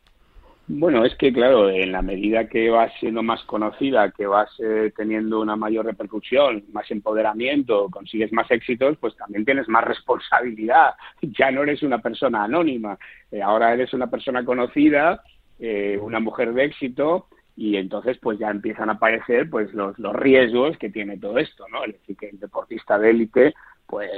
Bueno, 0.66 1.05
es 1.05 1.14
que 1.16 1.31
claro, 1.31 1.68
en 1.68 1.92
la 1.92 2.00
medida 2.00 2.48
que 2.48 2.70
vas 2.70 2.90
siendo 2.98 3.22
más 3.22 3.44
conocida, 3.44 4.11
que 4.12 4.27
vas 4.27 4.48
eh, 4.61 4.92
teniendo 4.96 5.40
una 5.40 5.57
mayor 5.57 5.85
repercusión, 5.85 6.64
más 6.72 6.90
empoderamiento, 6.90 7.90
consigues 7.90 8.33
más 8.33 8.50
éxitos, 8.50 8.96
pues 8.98 9.14
también 9.16 9.44
tienes 9.44 9.68
más 9.68 9.85
responsabilidad. 9.85 10.94
Ya 11.38 11.50
no 11.50 11.62
eres 11.64 11.83
una 11.83 11.98
persona 11.98 12.44
anónima, 12.44 12.98
eh, 13.31 13.42
ahora 13.42 13.74
eres 13.74 13.92
una 13.92 14.07
persona 14.07 14.42
conocida, 14.44 15.22
eh, 15.59 15.98
una 16.00 16.20
mujer 16.20 16.55
de 16.55 16.64
éxito, 16.64 17.29
y 17.57 17.77
entonces 17.77 18.16
pues 18.22 18.38
ya 18.38 18.50
empiezan 18.50 18.88
a 18.88 18.94
aparecer 18.94 19.50
pues 19.50 19.72
los, 19.74 19.98
los 19.98 20.16
riesgos 20.16 20.79
que 20.79 20.88
tiene 20.88 21.18
todo 21.18 21.38
esto, 21.38 21.66
¿no? 21.70 21.85
Es 21.85 21.92
decir, 21.92 22.16
que 22.16 22.29
el 22.31 22.40
deportista 22.40 22.98
de 22.98 23.11
élite 23.11 23.55
pues 23.87 24.11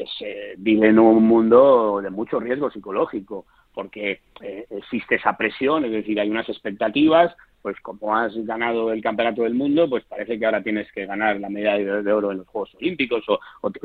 vive 0.58 0.88
en 0.88 0.98
un 1.00 1.24
mundo 1.24 2.00
de 2.00 2.10
mucho 2.10 2.38
riesgo 2.38 2.70
psicológico 2.70 3.46
porque 3.76 4.22
eh, 4.40 4.66
existe 4.70 5.16
esa 5.16 5.36
presión, 5.36 5.84
es 5.84 5.92
decir, 5.92 6.18
hay 6.18 6.30
unas 6.30 6.48
expectativas, 6.48 7.36
pues 7.60 7.78
como 7.82 8.16
has 8.16 8.34
ganado 8.46 8.90
el 8.90 9.02
campeonato 9.02 9.42
del 9.42 9.52
mundo, 9.52 9.86
pues 9.86 10.02
parece 10.04 10.38
que 10.38 10.46
ahora 10.46 10.62
tienes 10.62 10.90
que 10.92 11.04
ganar 11.04 11.38
la 11.38 11.50
medalla 11.50 12.00
de 12.00 12.12
oro 12.12 12.32
en 12.32 12.38
los 12.38 12.46
Juegos 12.46 12.74
Olímpicos, 12.76 13.22
o, 13.28 13.38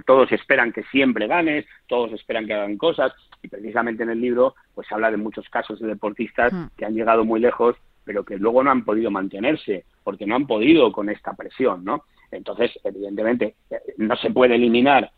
todos 0.06 0.32
esperan 0.32 0.72
que 0.72 0.84
siempre 0.84 1.28
ganes, 1.28 1.66
todos 1.88 2.14
esperan 2.14 2.48
que 2.48 2.54
hagan 2.54 2.78
cosas, 2.78 3.12
y 3.44 3.50
precisamente 3.50 4.04
en 4.04 4.12
el 4.12 4.22
libro 4.22 4.56
pues 4.74 4.90
habla 4.94 5.12
de 5.12 5.18
muchos 5.18 5.50
casos 5.50 5.78
de 5.82 5.90
deportistas 5.90 6.54
hmm. 6.54 6.68
que 6.78 6.86
han 6.86 6.96
llegado 6.96 7.26
muy 7.26 7.42
lejos, 7.42 7.76
pero 8.06 8.24
que 8.24 8.38
luego 8.38 8.64
no 8.64 8.72
han 8.72 8.86
podido 8.86 9.12
mantenerse, 9.12 9.84
porque 10.06 10.26
no 10.26 10.38
han 10.38 10.48
podido 10.48 10.94
con 10.94 11.10
esta 11.10 11.34
presión, 11.34 11.84
¿no? 11.84 12.06
Entonces, 12.32 12.72
evidentemente, 12.86 13.56
eh, 13.70 13.82
no 13.98 14.16
se 14.16 14.32
puede 14.32 14.56
eliminar 14.56 15.12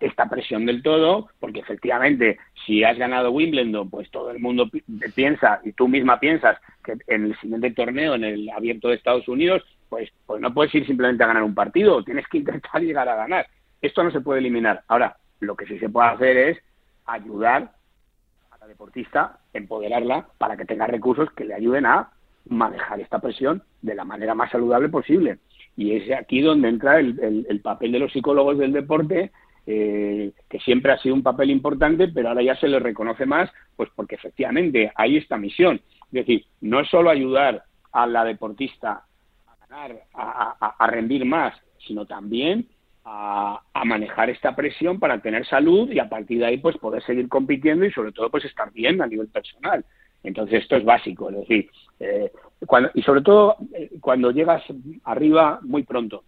esta 0.00 0.28
presión 0.28 0.66
del 0.66 0.82
todo, 0.82 1.28
porque 1.40 1.60
efectivamente 1.60 2.38
si 2.66 2.84
has 2.84 2.98
ganado 2.98 3.30
Wimbledon, 3.30 3.88
pues 3.88 4.10
todo 4.10 4.30
el 4.30 4.38
mundo 4.38 4.68
piensa 5.14 5.60
y 5.64 5.72
tú 5.72 5.88
misma 5.88 6.20
piensas 6.20 6.58
que 6.84 6.96
en 7.06 7.26
el 7.26 7.38
siguiente 7.40 7.70
torneo, 7.70 8.14
en 8.14 8.24
el 8.24 8.50
abierto 8.50 8.88
de 8.88 8.96
Estados 8.96 9.26
Unidos, 9.28 9.62
pues, 9.88 10.10
pues 10.26 10.40
no 10.40 10.52
puedes 10.52 10.74
ir 10.74 10.86
simplemente 10.86 11.24
a 11.24 11.28
ganar 11.28 11.42
un 11.42 11.54
partido, 11.54 12.02
tienes 12.04 12.26
que 12.28 12.38
intentar 12.38 12.82
llegar 12.82 13.08
a 13.08 13.16
ganar. 13.16 13.46
Esto 13.80 14.02
no 14.02 14.10
se 14.10 14.20
puede 14.20 14.40
eliminar. 14.40 14.82
Ahora, 14.88 15.16
lo 15.40 15.56
que 15.56 15.66
sí 15.66 15.78
se 15.78 15.88
puede 15.88 16.08
hacer 16.08 16.36
es 16.36 16.58
ayudar 17.06 17.72
a 18.50 18.58
la 18.58 18.66
deportista, 18.66 19.38
empoderarla 19.52 20.28
para 20.38 20.56
que 20.56 20.64
tenga 20.64 20.86
recursos 20.86 21.30
que 21.32 21.44
le 21.44 21.54
ayuden 21.54 21.86
a 21.86 22.10
manejar 22.48 23.00
esta 23.00 23.20
presión 23.20 23.62
de 23.80 23.94
la 23.94 24.04
manera 24.04 24.34
más 24.34 24.50
saludable 24.50 24.88
posible. 24.88 25.38
Y 25.76 25.96
es 25.96 26.10
aquí 26.12 26.42
donde 26.42 26.68
entra 26.68 27.00
el, 27.00 27.46
el 27.48 27.60
papel 27.60 27.92
de 27.92 27.98
los 27.98 28.12
psicólogos 28.12 28.58
del 28.58 28.72
deporte 28.72 29.32
eh, 29.64 30.32
que 30.48 30.58
siempre 30.58 30.92
ha 30.92 30.98
sido 30.98 31.14
un 31.14 31.22
papel 31.22 31.50
importante, 31.50 32.08
pero 32.08 32.28
ahora 32.28 32.42
ya 32.42 32.56
se 32.56 32.66
le 32.66 32.80
reconoce 32.80 33.26
más, 33.26 33.50
pues 33.76 33.90
porque 33.94 34.16
efectivamente 34.16 34.90
hay 34.96 35.16
esta 35.16 35.36
misión. 35.36 35.80
Es 36.06 36.12
decir, 36.12 36.44
no 36.60 36.80
es 36.80 36.88
solo 36.88 37.10
ayudar 37.10 37.62
a 37.92 38.06
la 38.06 38.24
deportista 38.24 39.04
a 39.46 39.66
ganar, 39.66 40.02
a, 40.14 40.86
rendir 40.88 41.24
más, 41.24 41.54
sino 41.86 42.06
también 42.06 42.66
a, 43.04 43.62
manejar 43.84 44.30
esta 44.30 44.54
presión 44.56 44.98
para 44.98 45.20
tener 45.20 45.46
salud 45.46 45.90
y 45.90 45.98
a 45.98 46.08
partir 46.08 46.38
de 46.38 46.46
ahí 46.46 46.58
pues 46.58 46.76
poder 46.78 47.02
seguir 47.04 47.28
compitiendo 47.28 47.84
y 47.84 47.92
sobre 47.92 48.12
todo 48.12 48.30
pues 48.30 48.44
estar 48.44 48.72
bien 48.72 49.00
a 49.00 49.06
nivel 49.06 49.28
personal. 49.28 49.84
Entonces 50.24 50.62
esto 50.62 50.76
es 50.76 50.84
básico, 50.84 51.30
es 51.30 51.36
decir, 51.36 51.70
eh, 51.98 52.30
y 52.94 53.02
sobre 53.02 53.22
todo 53.22 53.56
eh, 53.74 53.90
cuando 54.00 54.30
llegas 54.30 54.62
arriba 55.04 55.58
muy 55.62 55.82
pronto 55.82 56.24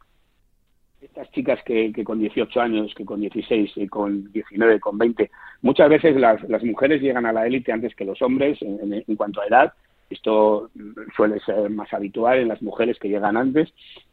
estas 1.05 1.31
chicas 1.33 1.61
que, 1.65 1.93
con 2.05 2.19
18 2.19 2.61
años, 2.61 2.95
que 2.95 3.05
con 3.05 3.21
16, 3.21 3.73
y 3.77 3.87
con 3.87 4.33
19, 4.33 4.81
con 4.81 4.99
20, 4.99 5.31
muchas 5.63 5.89
veces 5.89 6.17
las, 6.17 6.43
las 6.49 6.63
mujeres 6.65 7.01
llegan 7.01 7.27
a 7.27 7.33
la 7.33 7.47
élite 7.47 7.73
antes 7.73 7.95
que 7.95 8.05
los 8.05 8.21
hombres 8.23 8.59
en, 8.63 9.17
cuanto 9.17 9.41
a 9.41 9.47
edad. 9.47 9.73
Esto 10.11 10.71
suele 11.17 11.41
ser 11.41 11.71
más 11.71 11.93
habitual 11.93 12.39
en 12.39 12.49
las 12.49 12.63
mujeres 12.63 12.99
que 12.99 13.09
llegan 13.09 13.37
antes, 13.37 13.73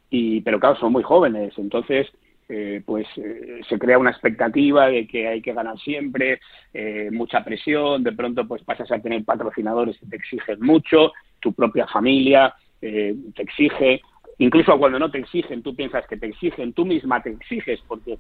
y, 0.10 0.42
pero 0.42 0.60
claro, 0.60 0.76
son 0.78 0.92
muy 0.92 1.04
jóvenes, 1.04 1.54
entonces 1.58 2.08
eh, 2.54 2.82
pues 2.86 3.08
eh, 3.16 3.62
se 3.70 3.80
crea 3.80 3.98
una 3.98 4.10
expectativa 4.10 4.88
de 4.88 5.08
que 5.08 5.26
hay 5.26 5.42
que 5.42 5.54
ganar 5.54 5.80
siempre, 5.80 6.42
eh, 6.74 7.10
mucha 7.10 7.46
presión, 7.46 8.04
de 8.04 8.12
pronto 8.12 8.46
pues 8.46 8.62
pasas 8.64 8.92
a 8.92 9.00
tener 9.00 9.24
patrocinadores 9.24 9.98
que 9.98 10.06
te 10.08 10.18
exigen 10.18 10.60
mucho, 10.60 11.14
tu 11.40 11.54
propia 11.54 11.88
familia 11.88 12.54
te 12.82 13.16
exige, 13.38 14.02
Incluso 14.42 14.76
cuando 14.80 14.98
no 14.98 15.12
te 15.12 15.20
exigen, 15.20 15.62
tú 15.62 15.76
piensas 15.76 16.08
que 16.08 16.18
te 16.18 16.26
exigen, 16.26 16.74
tú 16.74 16.84
misma 16.84 17.22
te 17.22 17.30
exiges 17.30 17.80
porque 17.88 18.18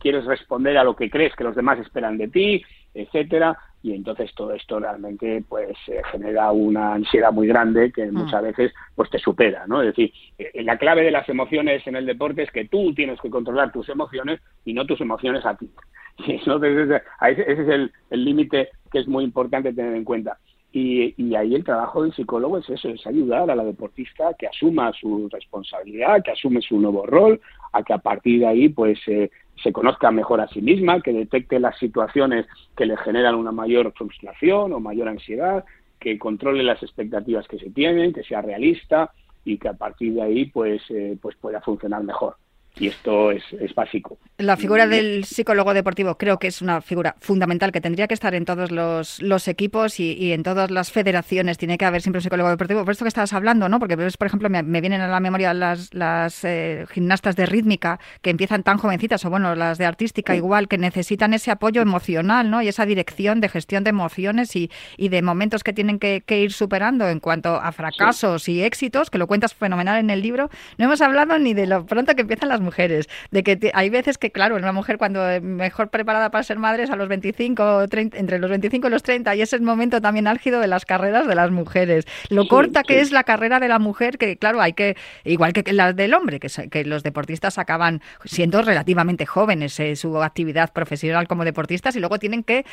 quieres 0.00 0.24
responder 0.24 0.78
a 0.78 0.82
lo 0.82 0.96
que 0.96 1.10
crees 1.10 1.36
que 1.36 1.44
los 1.44 1.54
demás 1.54 1.78
esperan 1.78 2.16
de 2.16 2.28
ti, 2.28 2.64
etcétera, 2.94 3.54
y 3.82 3.92
entonces 3.92 4.34
todo 4.34 4.54
esto 4.54 4.80
realmente 4.80 5.44
pues 5.46 5.76
genera 6.10 6.52
una 6.52 6.94
ansiedad 6.94 7.32
muy 7.32 7.46
grande 7.46 7.92
que 7.92 8.06
mm. 8.06 8.14
muchas 8.14 8.42
veces 8.44 8.72
pues 8.94 9.10
te 9.10 9.18
supera, 9.18 9.66
¿no? 9.66 9.82
Es 9.82 9.88
decir, 9.88 10.10
eh, 10.38 10.62
la 10.62 10.78
clave 10.78 11.02
de 11.02 11.10
las 11.10 11.28
emociones 11.28 11.86
en 11.86 11.96
el 11.96 12.06
deporte 12.06 12.44
es 12.44 12.50
que 12.50 12.64
tú 12.64 12.94
tienes 12.94 13.20
que 13.20 13.28
controlar 13.28 13.70
tus 13.70 13.90
emociones 13.90 14.40
y 14.64 14.72
no 14.72 14.86
tus 14.86 15.02
emociones 15.02 15.44
a 15.44 15.54
ti. 15.54 15.70
Y 16.26 16.32
ese 16.32 17.52
es 17.52 17.68
el 17.68 17.92
límite 18.10 18.70
que 18.90 19.00
es 19.00 19.06
muy 19.06 19.22
importante 19.22 19.74
tener 19.74 19.94
en 19.94 20.04
cuenta. 20.04 20.38
Y, 20.70 21.34
ahí 21.34 21.54
el 21.54 21.64
trabajo 21.64 22.02
del 22.02 22.12
psicólogo 22.12 22.58
es 22.58 22.68
eso, 22.68 22.88
es 22.88 23.06
ayudar 23.06 23.50
a 23.50 23.56
la 23.56 23.64
deportista 23.64 24.34
que 24.38 24.46
asuma 24.46 24.92
su 24.92 25.28
responsabilidad, 25.30 26.22
que 26.22 26.32
asume 26.32 26.60
su 26.60 26.78
nuevo 26.78 27.06
rol, 27.06 27.40
a 27.72 27.82
que 27.82 27.94
a 27.94 27.98
partir 27.98 28.40
de 28.40 28.46
ahí 28.46 28.68
pues 28.68 28.98
eh, 29.06 29.30
se 29.62 29.72
conozca 29.72 30.10
mejor 30.10 30.40
a 30.40 30.48
sí 30.48 30.60
misma, 30.60 31.00
que 31.00 31.12
detecte 31.12 31.58
las 31.58 31.78
situaciones 31.78 32.46
que 32.76 32.86
le 32.86 32.96
generan 32.98 33.34
una 33.34 33.52
mayor 33.52 33.92
frustración 33.96 34.72
o 34.72 34.80
mayor 34.80 35.08
ansiedad, 35.08 35.64
que 35.98 36.18
controle 36.18 36.62
las 36.62 36.82
expectativas 36.82 37.48
que 37.48 37.58
se 37.58 37.70
tienen, 37.70 38.12
que 38.12 38.22
sea 38.22 38.42
realista 38.42 39.10
y 39.44 39.58
que 39.58 39.68
a 39.68 39.74
partir 39.74 40.14
de 40.14 40.22
ahí 40.22 40.44
pues, 40.46 40.82
eh, 40.90 41.16
pues 41.20 41.34
pueda 41.36 41.60
funcionar 41.62 42.04
mejor 42.04 42.36
y 42.78 42.88
esto 42.88 43.30
es, 43.30 43.42
básico. 43.74 44.18
La 44.38 44.56
figura 44.56 44.86
del 44.86 45.24
psicólogo 45.24 45.74
deportivo 45.74 46.16
creo 46.16 46.38
que 46.38 46.48
es 46.48 46.62
una 46.62 46.80
figura 46.80 47.16
fundamental 47.20 47.72
que 47.72 47.80
tendría 47.80 48.06
que 48.08 48.14
estar 48.14 48.34
en 48.34 48.44
todos 48.44 48.70
los, 48.70 49.48
equipos 49.48 50.00
y, 50.00 50.32
en 50.32 50.42
todas 50.42 50.70
las 50.70 50.90
federaciones. 50.90 51.58
Tiene 51.58 51.78
que 51.78 51.84
haber 51.84 52.02
siempre 52.02 52.18
un 52.18 52.22
psicólogo 52.22 52.50
deportivo. 52.50 52.84
Por 52.84 52.92
esto 52.92 53.04
que 53.04 53.08
estabas 53.08 53.32
hablando, 53.32 53.68
¿no? 53.68 53.78
Porque, 53.78 53.96
por 53.96 54.26
ejemplo, 54.26 54.48
me, 54.50 54.80
vienen 54.80 55.00
a 55.00 55.08
la 55.08 55.20
memoria 55.20 55.54
las, 55.54 55.92
las 55.94 56.44
eh, 56.44 56.86
gimnastas 56.90 57.36
de 57.36 57.46
rítmica 57.46 58.00
que 58.22 58.30
empiezan 58.30 58.62
tan 58.62 58.78
jovencitas, 58.78 59.24
o 59.24 59.30
bueno, 59.30 59.54
las 59.54 59.78
de 59.78 59.86
artística 59.86 60.34
igual, 60.34 60.68
que 60.68 60.78
necesitan 60.78 61.34
ese 61.34 61.50
apoyo 61.50 61.82
emocional, 61.82 62.50
¿no? 62.50 62.62
Y 62.62 62.68
esa 62.68 62.86
dirección 62.86 63.40
de 63.40 63.48
gestión 63.48 63.84
de 63.84 63.90
emociones 63.90 64.54
y, 64.56 64.70
y 64.96 65.08
de 65.08 65.22
momentos 65.22 65.62
que 65.62 65.72
tienen 65.72 65.98
que, 65.98 66.22
ir 66.28 66.52
superando 66.52 67.08
en 67.08 67.20
cuanto 67.20 67.56
a 67.56 67.72
fracasos 67.72 68.48
y 68.48 68.62
éxitos, 68.62 69.10
que 69.10 69.18
lo 69.18 69.26
cuentas 69.26 69.54
fenomenal 69.54 69.98
en 69.98 70.10
el 70.10 70.22
libro. 70.22 70.50
No 70.76 70.84
hemos 70.84 71.00
hablado 71.00 71.38
ni 71.38 71.54
de 71.54 71.66
lo 71.66 71.86
pronto 71.86 72.14
que 72.14 72.22
empiezan 72.22 72.48
las 72.48 72.60
mujeres. 72.68 73.08
De 73.30 73.42
que 73.42 73.70
hay 73.72 73.88
veces 73.90 74.18
que, 74.18 74.30
claro, 74.30 74.56
una 74.56 74.72
mujer 74.72 74.98
cuando 74.98 75.20
mejor 75.40 75.88
preparada 75.88 76.30
para 76.30 76.44
ser 76.44 76.58
madre 76.58 76.82
es 76.84 76.90
a 76.90 76.96
los 76.96 77.08
25, 77.08 77.88
30, 77.88 78.18
entre 78.18 78.38
los 78.38 78.50
25 78.50 78.86
y 78.86 78.90
los 78.90 79.02
30, 79.02 79.34
y 79.36 79.42
es 79.42 79.52
el 79.52 79.62
momento 79.62 80.00
también 80.00 80.26
álgido 80.26 80.60
de 80.60 80.66
las 80.66 80.84
carreras 80.84 81.26
de 81.26 81.34
las 81.34 81.50
mujeres. 81.50 82.04
Lo 82.28 82.46
corta 82.46 82.82
que 82.82 83.00
es 83.00 83.10
la 83.10 83.24
carrera 83.24 83.58
de 83.60 83.68
la 83.68 83.78
mujer, 83.78 84.18
que 84.18 84.36
claro, 84.36 84.60
hay 84.60 84.74
que, 84.74 84.96
igual 85.24 85.52
que 85.52 85.72
la 85.72 85.92
del 85.92 86.14
hombre, 86.14 86.40
que, 86.40 86.48
que 86.70 86.84
los 86.84 87.02
deportistas 87.02 87.58
acaban 87.58 88.02
siendo 88.24 88.62
relativamente 88.62 89.26
jóvenes 89.26 89.78
en 89.80 89.96
su 89.96 90.22
actividad 90.22 90.72
profesional 90.72 91.26
como 91.26 91.44
deportistas 91.44 91.96
y 91.96 92.00
luego 92.00 92.18
tienen 92.18 92.42
que 92.42 92.64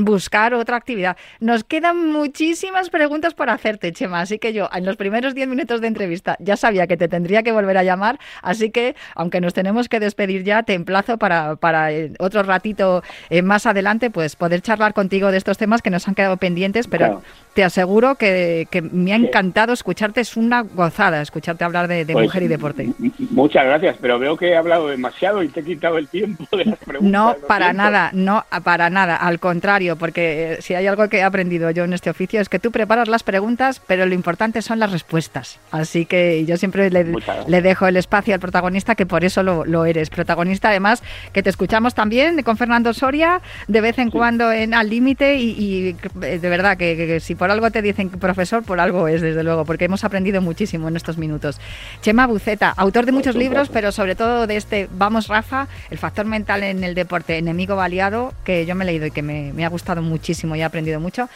buscar 0.00 0.54
otra 0.54 0.76
actividad. 0.76 1.16
Nos 1.40 1.64
quedan 1.64 2.10
muchísimas 2.10 2.90
preguntas 2.90 3.34
para 3.34 3.52
hacerte, 3.52 3.92
Chema, 3.92 4.20
así 4.20 4.38
que 4.38 4.52
yo 4.52 4.68
en 4.72 4.84
los 4.84 4.96
primeros 4.96 5.34
10 5.34 5.48
minutos 5.48 5.80
de 5.80 5.86
entrevista 5.86 6.36
ya 6.40 6.56
sabía 6.56 6.86
que 6.86 6.96
te 6.96 7.08
tendría 7.08 7.42
que 7.42 7.52
volver 7.52 7.78
a 7.78 7.84
llamar, 7.84 8.18
así 8.42 8.70
que 8.70 8.96
aunque 9.14 9.40
nos 9.44 9.54
tenemos 9.54 9.88
que 9.88 10.00
despedir 10.00 10.42
ya, 10.42 10.62
te 10.62 10.74
emplazo 10.74 11.18
para, 11.18 11.56
para 11.56 11.92
eh, 11.92 12.12
otro 12.18 12.42
ratito 12.42 13.02
eh, 13.30 13.42
más 13.42 13.66
adelante, 13.66 14.10
pues 14.10 14.34
poder 14.34 14.62
charlar 14.62 14.94
contigo 14.94 15.30
de 15.30 15.36
estos 15.36 15.58
temas 15.58 15.82
que 15.82 15.90
nos 15.90 16.08
han 16.08 16.14
quedado 16.14 16.36
pendientes, 16.36 16.88
pero 16.88 17.22
te 17.54 17.64
aseguro 17.64 18.16
que, 18.16 18.66
me 18.92 19.12
ha 19.12 19.16
encantado 19.16 19.72
escucharte, 19.72 20.20
es 20.20 20.36
una 20.36 20.62
gozada 20.62 21.22
escucharte 21.22 21.64
hablar 21.64 21.88
de, 21.88 22.04
pues, 22.04 22.24
mujer 22.24 22.42
y 22.42 22.48
deporte. 22.48 22.88
Muchas 23.30 23.64
gracias, 23.64 23.96
pero 24.00 24.18
veo 24.18 24.36
que 24.36 24.48
he 24.48 24.56
hablado 24.56 24.88
demasiado 24.88 25.42
y 25.42 25.48
te 25.48 25.60
he 25.60 25.64
quitado 25.64 25.98
el 25.98 26.08
tiempo 26.08 26.44
de 26.56 26.64
las 26.64 26.78
preguntas. 26.78 27.10
No, 27.10 27.36
para 27.46 27.72
nada, 27.72 28.10
no, 28.12 28.44
para 28.64 28.90
nada, 28.90 29.16
al 29.16 29.38
contrario, 29.38 29.96
porque 29.96 30.58
si 30.60 30.74
hay 30.74 30.86
algo 30.86 31.08
que 31.08 31.18
he 31.18 31.22
aprendido 31.22 31.70
yo 31.70 31.84
en 31.84 31.92
este 31.92 32.10
oficio 32.10 32.40
es 32.40 32.48
que 32.48 32.58
tú 32.58 32.70
preparas 32.70 33.08
las 33.08 33.22
preguntas, 33.22 33.80
pero 33.86 34.06
lo 34.06 34.14
importante 34.14 34.60
son 34.62 34.78
las 34.78 34.90
respuestas. 34.90 35.60
Así 35.70 36.06
que 36.06 36.44
yo 36.44 36.56
siempre 36.56 36.90
le, 36.90 37.62
dejo 37.62 37.86
el 37.86 37.96
espacio 37.96 38.34
al 38.34 38.40
protagonista, 38.40 38.94
que 38.94 39.06
por 39.06 39.24
eso 39.24 39.42
lo, 39.42 39.84
eres. 39.84 40.10
Protagonista, 40.10 40.68
además, 40.68 41.02
que 41.32 41.42
te 41.42 41.50
escuchamos 41.50 41.94
también 41.94 42.42
con 42.42 42.56
Fernando 42.56 42.92
Soria 42.92 43.40
de 43.68 43.80
vez 43.80 43.98
en 43.98 44.10
cuando 44.10 44.52
en 44.52 44.74
Al 44.74 44.88
Límite 44.88 45.36
y, 45.36 45.92
de 46.14 46.48
verdad 46.48 46.76
que, 46.76 47.20
si 47.20 47.34
por 47.44 47.50
algo 47.50 47.70
te 47.70 47.82
dicen 47.82 48.08
profesor, 48.08 48.62
por 48.62 48.80
algo 48.80 49.06
es, 49.06 49.20
desde 49.20 49.44
luego, 49.44 49.66
porque 49.66 49.84
hemos 49.84 50.02
aprendido 50.02 50.40
muchísimo 50.40 50.88
en 50.88 50.96
estos 50.96 51.18
minutos. 51.18 51.60
Chema 52.00 52.26
Buceta, 52.26 52.70
autor 52.70 53.04
de 53.04 53.12
muchos 53.12 53.36
libros, 53.36 53.68
pero 53.68 53.92
sobre 53.92 54.14
todo 54.14 54.46
de 54.46 54.56
este 54.56 54.88
Vamos 54.92 55.28
Rafa, 55.28 55.68
el 55.90 55.98
factor 55.98 56.24
mental 56.24 56.62
en 56.62 56.82
el 56.84 56.94
deporte, 56.94 57.36
enemigo 57.36 57.76
baleado, 57.76 58.32
que 58.46 58.64
yo 58.64 58.74
me 58.74 58.84
he 58.84 58.86
leído 58.86 59.04
y 59.04 59.10
que 59.10 59.20
me, 59.20 59.52
me 59.52 59.66
ha 59.66 59.68
gustado 59.68 60.00
muchísimo 60.00 60.56
y 60.56 60.60
he 60.60 60.64
aprendido 60.64 61.00
mucho. 61.00 61.28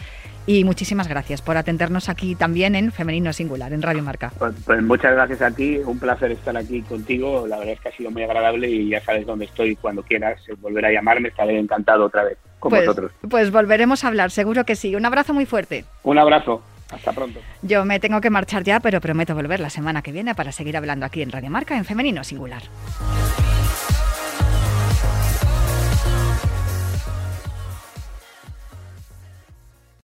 Y 0.46 0.64
muchísimas 0.64 1.08
gracias 1.08 1.42
por 1.42 1.58
atendernos 1.58 2.08
aquí 2.08 2.34
también 2.34 2.74
en 2.74 2.90
Femenino 2.90 3.30
Singular, 3.34 3.74
en 3.74 3.82
Radio 3.82 4.02
Marca. 4.02 4.32
Pues, 4.38 4.54
pues, 4.64 4.82
muchas 4.82 5.12
gracias 5.12 5.42
a 5.42 5.50
ti, 5.50 5.76
un 5.84 5.98
placer 5.98 6.32
estar 6.32 6.56
aquí 6.56 6.80
contigo. 6.80 7.46
La 7.46 7.58
verdad 7.58 7.74
es 7.74 7.80
que 7.80 7.88
ha 7.90 7.92
sido 7.92 8.10
muy 8.10 8.22
agradable 8.22 8.66
y 8.66 8.88
ya 8.88 9.04
sabes 9.04 9.26
dónde 9.26 9.44
estoy 9.44 9.76
cuando 9.76 10.02
quieras 10.02 10.40
volver 10.62 10.86
a 10.86 10.90
llamarme, 10.90 11.28
estaré 11.28 11.58
encantado 11.58 12.06
otra 12.06 12.24
vez 12.24 12.38
con 12.58 12.70
pues, 12.70 12.86
vosotros. 12.86 13.12
Pues 13.28 13.50
volveremos 13.50 14.04
a 14.04 14.08
hablar, 14.08 14.30
seguro 14.30 14.64
que 14.64 14.76
sí. 14.76 14.94
Un 14.94 15.06
abrazo 15.06 15.34
muy 15.34 15.46
fuerte. 15.46 15.84
Un 16.02 16.18
abrazo. 16.18 16.62
Hasta 16.90 17.12
pronto. 17.12 17.40
Yo 17.62 17.84
me 17.84 18.00
tengo 18.00 18.20
que 18.20 18.30
marchar 18.30 18.64
ya, 18.64 18.80
pero 18.80 19.00
prometo 19.00 19.34
volver 19.34 19.60
la 19.60 19.70
semana 19.70 20.02
que 20.02 20.12
viene 20.12 20.34
para 20.34 20.52
seguir 20.52 20.76
hablando 20.76 21.04
aquí 21.04 21.20
en 21.22 21.30
Radio 21.30 21.50
Marca 21.50 21.76
en 21.76 21.84
Femenino 21.84 22.24
Singular. 22.24 22.62